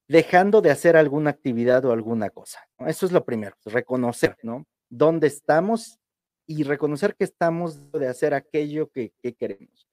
[0.09, 2.67] dejando de hacer alguna actividad o alguna cosa.
[2.79, 4.65] Eso es lo primero, reconocer, ¿no?
[4.89, 5.99] Dónde estamos
[6.47, 9.87] y reconocer que estamos de hacer aquello que, queremos.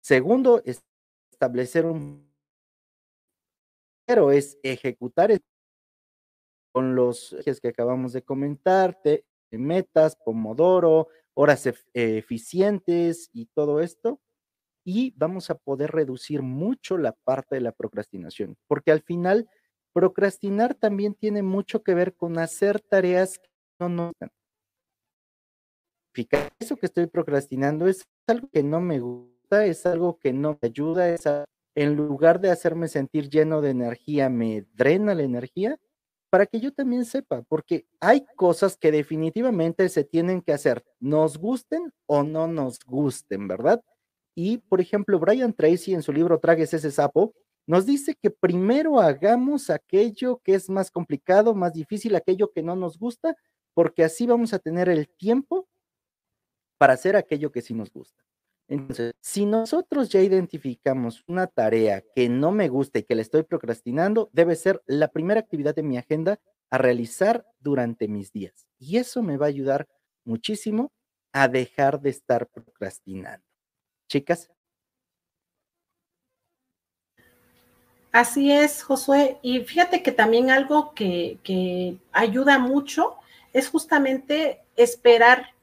[0.00, 0.60] Segundo,
[1.30, 2.28] establecer un...
[4.06, 5.30] Pero es ejecutar
[6.72, 14.20] con los que acabamos de comentarte, metas, Pomodoro, horas eficientes y todo esto.
[14.88, 19.48] Y vamos a poder reducir mucho la parte de la procrastinación, porque al final
[19.92, 23.48] procrastinar también tiene mucho que ver con hacer tareas que
[23.80, 24.30] no nos dan.
[26.60, 30.68] Eso que estoy procrastinando es algo que no me gusta, es algo que no me
[30.68, 31.24] ayuda, es
[31.74, 35.78] en lugar de hacerme sentir lleno de energía, me drena la energía
[36.30, 41.38] para que yo también sepa, porque hay cosas que definitivamente se tienen que hacer, nos
[41.38, 43.82] gusten o no nos gusten, ¿verdad?
[44.36, 47.34] Y, por ejemplo, Brian Tracy en su libro Tragues ese sapo,
[47.66, 52.76] nos dice que primero hagamos aquello que es más complicado, más difícil, aquello que no
[52.76, 53.34] nos gusta,
[53.72, 55.66] porque así vamos a tener el tiempo
[56.78, 58.22] para hacer aquello que sí nos gusta.
[58.68, 63.44] Entonces, si nosotros ya identificamos una tarea que no me gusta y que la estoy
[63.44, 68.66] procrastinando, debe ser la primera actividad de mi agenda a realizar durante mis días.
[68.78, 69.88] Y eso me va a ayudar
[70.24, 70.92] muchísimo
[71.32, 73.45] a dejar de estar procrastinando.
[74.08, 74.50] Chicas.
[78.12, 79.38] Así es, Josué.
[79.42, 83.16] Y fíjate que también algo que, que ayuda mucho
[83.52, 85.54] es justamente esperar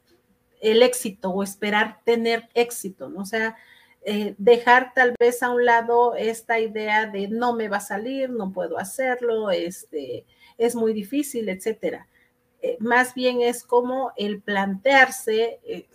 [0.62, 3.22] el éxito o esperar tener éxito, ¿no?
[3.22, 3.58] O sea,
[4.06, 8.30] eh, dejar tal vez a un lado esta idea de no me va a salir,
[8.30, 10.26] no puedo hacerlo, este,
[10.58, 12.08] es muy difícil, etcétera.
[12.62, 15.88] Eh, más bien es como el plantearse, eh,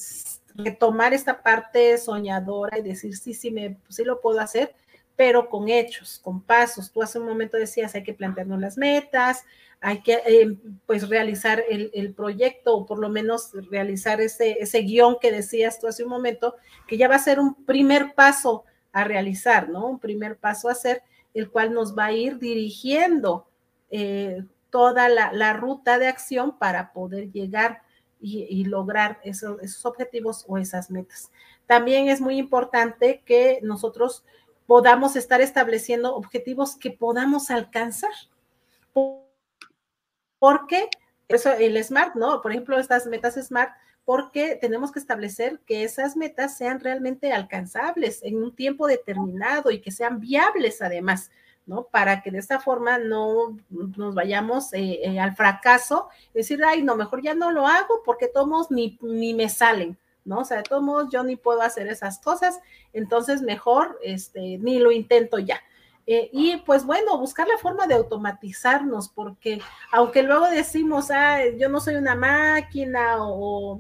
[0.59, 4.75] retomar esta parte soñadora y decir, sí, sí, me, sí lo puedo hacer,
[5.17, 6.93] pero con hechos, con pasos.
[6.93, 9.45] Tú hace un momento decías, hay que plantearnos las metas,
[9.81, 15.19] hay que eh, pues realizar el, proyecto o por lo menos realizar ese, ese guion
[15.21, 16.57] que decías tú hace un momento,
[16.87, 19.87] que ya va a ser un primer paso a realizar, ¿no?
[19.87, 21.03] Un primer paso a hacer,
[21.35, 23.47] el cual nos va a ir dirigiendo
[23.91, 27.83] eh, toda la, ruta de acción para poder llegar
[28.21, 31.31] y, lograr esos, objetivos o esas metas.
[31.67, 34.25] También es muy importante que nosotros
[34.67, 38.11] podamos estar estableciendo objetivos que podamos alcanzar
[40.39, 40.89] porque
[41.29, 42.41] eso, el SMART, ¿no?
[42.41, 43.73] Por ejemplo, estas metas SMART,
[44.05, 49.81] porque tenemos que establecer que esas metas sean realmente alcanzables en un tiempo determinado y
[49.81, 51.31] que sean viables además,
[51.69, 51.85] ¿no?
[51.85, 56.97] Para que de esta forma no nos vayamos eh, eh, al fracaso, decir, ay, no,
[56.97, 60.39] mejor ya no lo hago porque todos ni, ni me salen, ¿no?
[60.39, 62.59] O sea, de todos modos yo ni puedo hacer esas cosas,
[62.95, 65.61] entonces mejor, este, ni lo intento ya.
[66.07, 69.61] Eh, y pues bueno, buscar la forma de automatizarnos, porque
[69.93, 73.79] aunque luego decimos, ah, yo no soy una máquina o,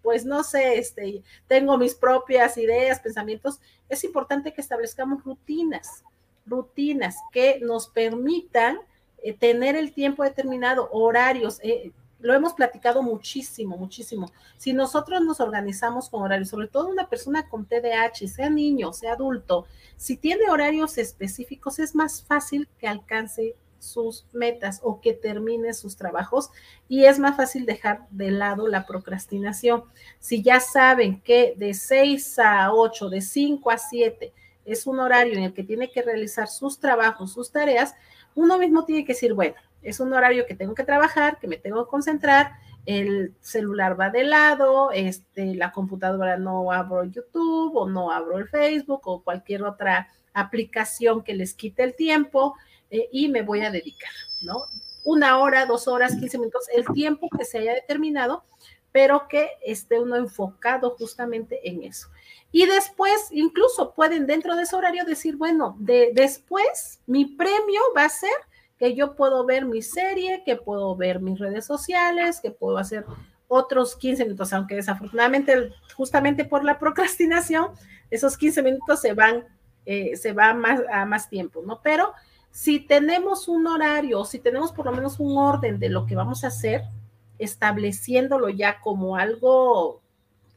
[0.00, 3.60] pues no sé, este, tengo mis propias ideas, pensamientos,
[3.90, 6.02] es importante que establezcamos rutinas,
[6.46, 8.78] rutinas que nos permitan
[9.22, 11.60] eh, tener el tiempo determinado, horarios.
[11.62, 14.30] Eh, lo hemos platicado muchísimo, muchísimo.
[14.58, 19.14] Si nosotros nos organizamos con horarios, sobre todo una persona con TDAH, sea niño, sea
[19.14, 19.66] adulto,
[19.96, 25.96] si tiene horarios específicos, es más fácil que alcance sus metas o que termine sus
[25.96, 26.50] trabajos
[26.88, 29.84] y es más fácil dejar de lado la procrastinación.
[30.18, 34.32] Si ya saben que de 6 a 8, de 5 a 7
[34.64, 37.94] es un horario en el que tiene que realizar sus trabajos, sus tareas,
[38.34, 41.56] uno mismo tiene que decir, bueno, es un horario que tengo que trabajar, que me
[41.56, 42.52] tengo que concentrar,
[42.86, 48.48] el celular va de lado, este, la computadora no abro YouTube o no abro el
[48.48, 52.54] Facebook o cualquier otra aplicación que les quite el tiempo
[52.90, 54.10] eh, y me voy a dedicar,
[54.42, 54.64] ¿no?
[55.04, 58.44] Una hora, dos horas, quince minutos, el tiempo que se haya determinado,
[58.92, 62.08] pero que esté uno enfocado justamente en eso.
[62.52, 68.04] Y después, incluso pueden dentro de ese horario decir, bueno, de, después mi premio va
[68.04, 68.32] a ser
[68.78, 73.04] que yo puedo ver mi serie, que puedo ver mis redes sociales, que puedo hacer
[73.46, 77.68] otros 15 minutos, aunque desafortunadamente, justamente por la procrastinación,
[78.10, 79.44] esos 15 minutos se van,
[79.86, 81.80] eh, se va más, a más tiempo, ¿no?
[81.82, 82.12] Pero
[82.50, 86.42] si tenemos un horario, si tenemos por lo menos un orden de lo que vamos
[86.42, 86.82] a hacer,
[87.40, 90.02] estableciéndolo ya como algo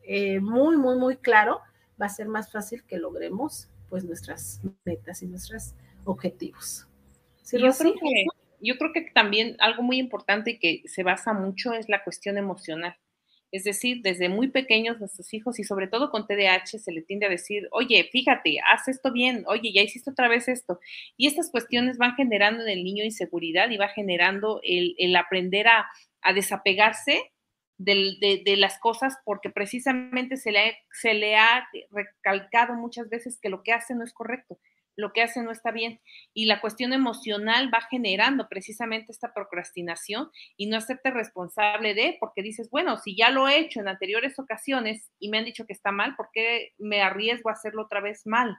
[0.04, 1.62] eh, muy, muy, muy claro,
[2.02, 5.74] va a ser más fácil que logremos pues nuestras metas y nuestros
[6.04, 6.88] objetivos
[7.52, 8.26] yo, creo que,
[8.62, 12.96] yo creo que también algo muy importante que se basa mucho es la cuestión emocional.
[13.52, 17.28] Es decir, desde muy pequeños nuestros hijos y sobre todo con TDAH se le tiende
[17.28, 20.80] a decir, oye, fíjate, haz esto bien, oye, ya hiciste otra vez esto.
[21.18, 25.86] Y estas cuestiones van generando en el niño inseguridad y va generando el, aprender a,
[26.32, 27.34] desapegarse
[27.78, 33.50] de, de, las cosas porque precisamente se le, se le ha recalcado muchas veces que
[33.50, 34.60] lo que hace no es correcto
[34.96, 36.00] lo que hace no está bien.
[36.34, 42.42] Y la cuestión emocional va generando precisamente esta procrastinación y no hacerte responsable de, porque
[42.42, 45.74] dices, bueno, si ya lo he hecho en anteriores ocasiones y me han dicho que
[45.74, 48.58] está mal, ¿por qué me arriesgo a hacerlo otra vez mal?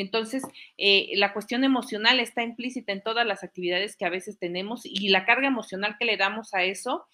[0.00, 0.42] Entonces,
[0.76, 5.08] eh, la cuestión emocional está implícita en todas las actividades que a veces tenemos y
[5.08, 7.06] la carga emocional que le damos a eso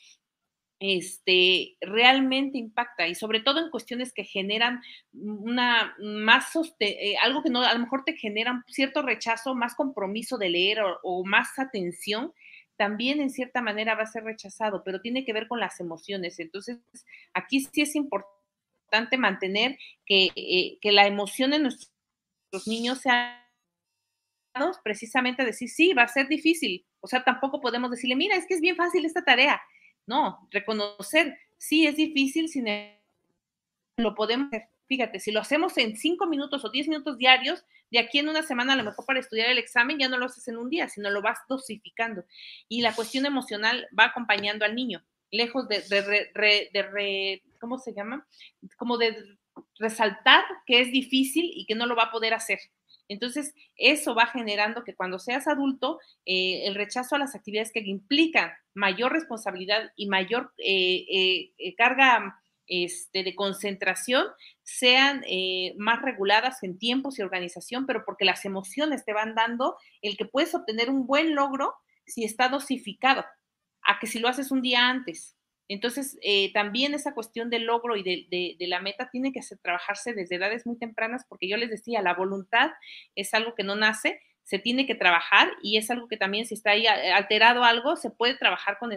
[0.81, 4.83] este, realmente impacta y sobre todo en cuestiones que generan
[5.13, 10.37] una más eh, algo que no, a lo mejor te generan cierto rechazo, más compromiso
[10.37, 12.35] de leer o, más atención,
[12.77, 16.41] también en cierta manera va a ser rechazado, pero tiene que ver con las emociones.
[16.41, 16.79] Entonces,
[17.33, 21.63] aquí sí es importante mantener que, eh, que la emoción en
[22.55, 23.41] nuestros niños sea
[24.85, 26.87] precisamente decir, sí, va a ser difícil.
[27.01, 29.61] O sea, tampoco podemos decirle, mira, es que es bien fácil esta tarea.
[30.07, 32.67] No, reconocer, sí, es difícil, sin
[33.97, 34.69] lo podemos hacer.
[34.87, 38.43] Fíjate, si lo hacemos en cinco minutos o diez minutos diarios, de aquí en una
[38.43, 40.89] semana a lo mejor para estudiar el examen ya no lo haces en un día,
[40.89, 42.25] sino lo vas dosificando.
[42.69, 48.27] Y la cuestión emocional va acompañando al niño, lejos de, de, ¿cómo se llama?
[48.77, 49.17] Como de
[49.79, 52.59] resaltar que es difícil y que no lo va a poder hacer.
[53.09, 57.81] Entonces, eso va generando que cuando seas adulto, eh, el rechazo a las actividades que
[57.81, 64.27] implican mayor responsabilidad y mayor eh, eh, carga este, de concentración
[64.63, 65.23] sean
[65.77, 70.25] más reguladas en tiempos y organización, pero porque las emociones te van dando el que
[70.25, 71.75] puedes obtener un buen logro
[72.07, 73.25] si está dosificado,
[73.83, 75.37] a que si lo haces un día antes.
[75.69, 80.37] Entonces, eh, también esa cuestión del logro y de, la meta tiene que trabajarse desde
[80.37, 82.71] edades muy tempranas, porque yo les decía, la voluntad
[83.15, 86.55] es algo que no nace, se tiene que trabajar y es algo que también si
[86.55, 88.93] está ahí alterado algo, se puede trabajar con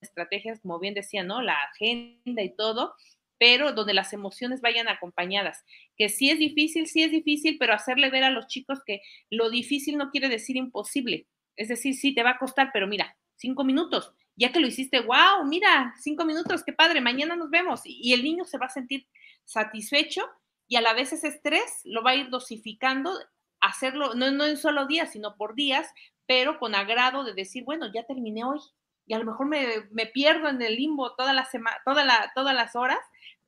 [0.00, 1.42] estrategias, como bien decía, ¿no?
[1.42, 2.94] La agenda y todo,
[3.38, 5.64] pero donde las emociones vayan acompañadas.
[5.96, 9.48] Que sí es difícil, sí es difícil, pero hacerle ver a los chicos que lo
[9.48, 11.28] difícil no quiere decir imposible.
[11.56, 15.00] Es decir, sí, te va a costar, pero mira, cinco minutos ya que lo hiciste,
[15.00, 17.82] wow, mira, cinco minutos, qué padre, mañana nos vemos.
[17.84, 19.06] Y, el niño se va a sentir
[19.44, 20.22] satisfecho
[20.66, 23.12] y a la vez ese estrés lo va a ir dosificando,
[23.60, 25.88] hacerlo no, no en solo días, sino por días,
[26.26, 28.58] pero con agrado de decir, bueno, ya terminé hoy.
[29.06, 32.32] Y a lo mejor me, me pierdo en el limbo toda la semana, toda la,
[32.34, 33.00] todas las horas,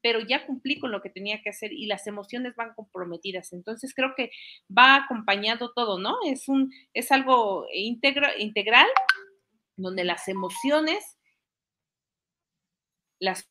[0.03, 3.53] pero ya cumplí con lo que tenía que hacer y las emociones van comprometidas.
[3.53, 4.31] Entonces creo que
[4.71, 6.19] va acompañado todo, ¿no?
[6.27, 8.87] Es un, es algo integral
[9.77, 11.17] donde las emociones,
[13.21, 13.49] las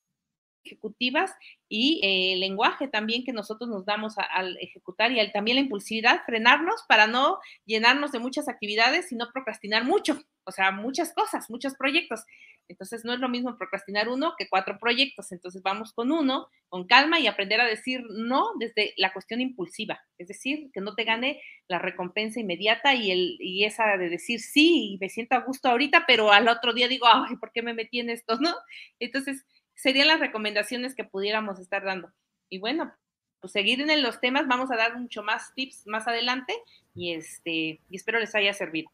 [0.66, 1.32] ejecutivas
[1.70, 6.24] y eh, el lenguaje también que nosotros nos damos al ejecutar y también la impulsividad,
[6.26, 11.50] frenarnos para no llenarnos de muchas actividades y no procrastinar mucho, o sea, muchas cosas,
[11.50, 12.22] muchos proyectos.
[12.68, 15.32] Entonces no es lo mismo procrastinar uno que cuatro proyectos.
[15.32, 20.00] Entonces vamos con uno, con calma y aprender a decir no desde la cuestión impulsiva.
[20.18, 24.40] Es decir, que no te gane la recompensa inmediata y, el, y esa de decir
[24.40, 27.74] sí, me siento a gusto ahorita, pero al otro día digo, ay, ¿por qué me
[27.74, 28.38] metí en esto?
[28.40, 28.56] ¿No?
[29.00, 29.46] Entonces
[29.76, 32.12] serían las recomendaciones que pudiéramos estar dando.
[32.50, 32.94] Y bueno,
[33.40, 36.54] pues seguir en los temas, vamos a dar mucho más tips más adelante
[36.96, 38.90] y, este, y espero les haya servido.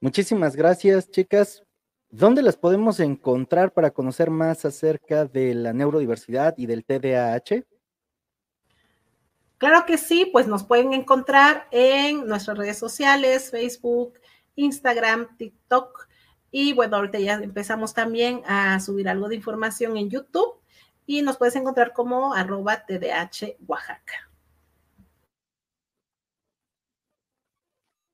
[0.00, 1.62] Muchísimas gracias, chicas.
[2.08, 7.64] ¿Dónde las podemos encontrar para conocer más acerca de la neurodiversidad y del TDAH?
[9.58, 14.18] Claro que sí, pues nos pueden encontrar en nuestras redes sociales, Facebook,
[14.56, 16.08] Instagram, TikTok.
[16.50, 20.60] Y bueno, ahorita ya empezamos también a subir algo de información en YouTube
[21.04, 24.30] y nos puedes encontrar como arroba TDH Oaxaca.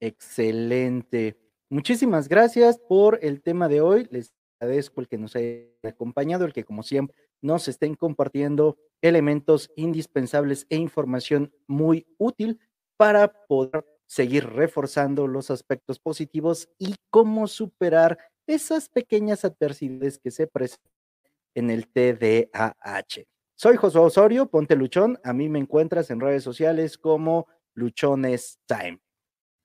[0.00, 1.45] Excelente.
[1.68, 4.06] Muchísimas gracias por el tema de hoy.
[4.10, 9.70] Les agradezco el que nos haya acompañado, el que como siempre nos estén compartiendo elementos
[9.76, 12.60] indispensables e información muy útil
[12.96, 20.46] para poder seguir reforzando los aspectos positivos y cómo superar esas pequeñas adversidades que se
[20.46, 20.92] presentan
[21.54, 23.24] en el TDAH.
[23.56, 25.18] Soy José Osorio, ponte luchón.
[25.24, 29.00] A mí me encuentras en redes sociales como Luchones Time.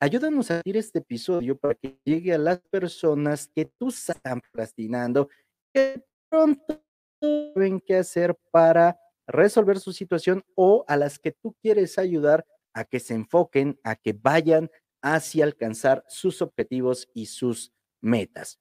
[0.04, 5.30] Ayúdanos a hacer este episodio para que llegue a las personas que tú están procrastinando,
[5.72, 6.84] que pronto
[7.22, 12.84] saben qué hacer para resolver su situación o a las que tú quieres ayudar a
[12.84, 14.72] que se enfoquen, a que vayan
[15.04, 17.72] hacia alcanzar sus objetivos y sus
[18.02, 18.60] metas.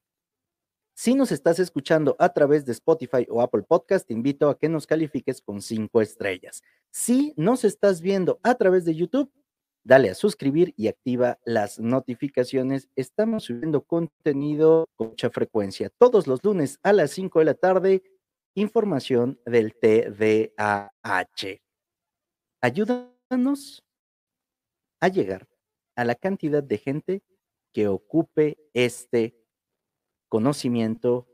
[0.94, 4.68] Si nos estás escuchando a través de Spotify o Apple Podcast, te invito a que
[4.68, 6.62] nos califiques con cinco estrellas.
[6.90, 9.32] Si nos estás viendo a través de YouTube,
[9.84, 12.88] dale a suscribir y activa las notificaciones.
[12.96, 15.90] Estamos subiendo contenido con mucha frecuencia.
[15.98, 18.02] Todos los lunes a las 5 de la tarde,
[18.54, 21.60] información del TDAH.
[22.60, 23.82] Ayúdanos
[25.00, 25.48] a llegar
[25.96, 27.22] a la cantidad de gente
[27.72, 29.36] que ocupe este
[30.28, 31.26] conocimiento.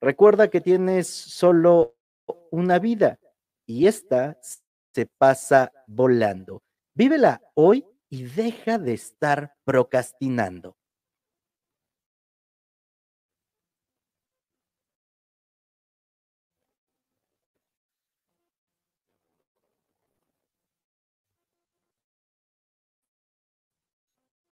[0.00, 1.96] Recuerda que tienes solo
[2.50, 3.18] una vida
[3.66, 4.38] y esta
[5.06, 6.62] pasa volando.
[6.94, 10.76] Vívela hoy y deja de estar procrastinando.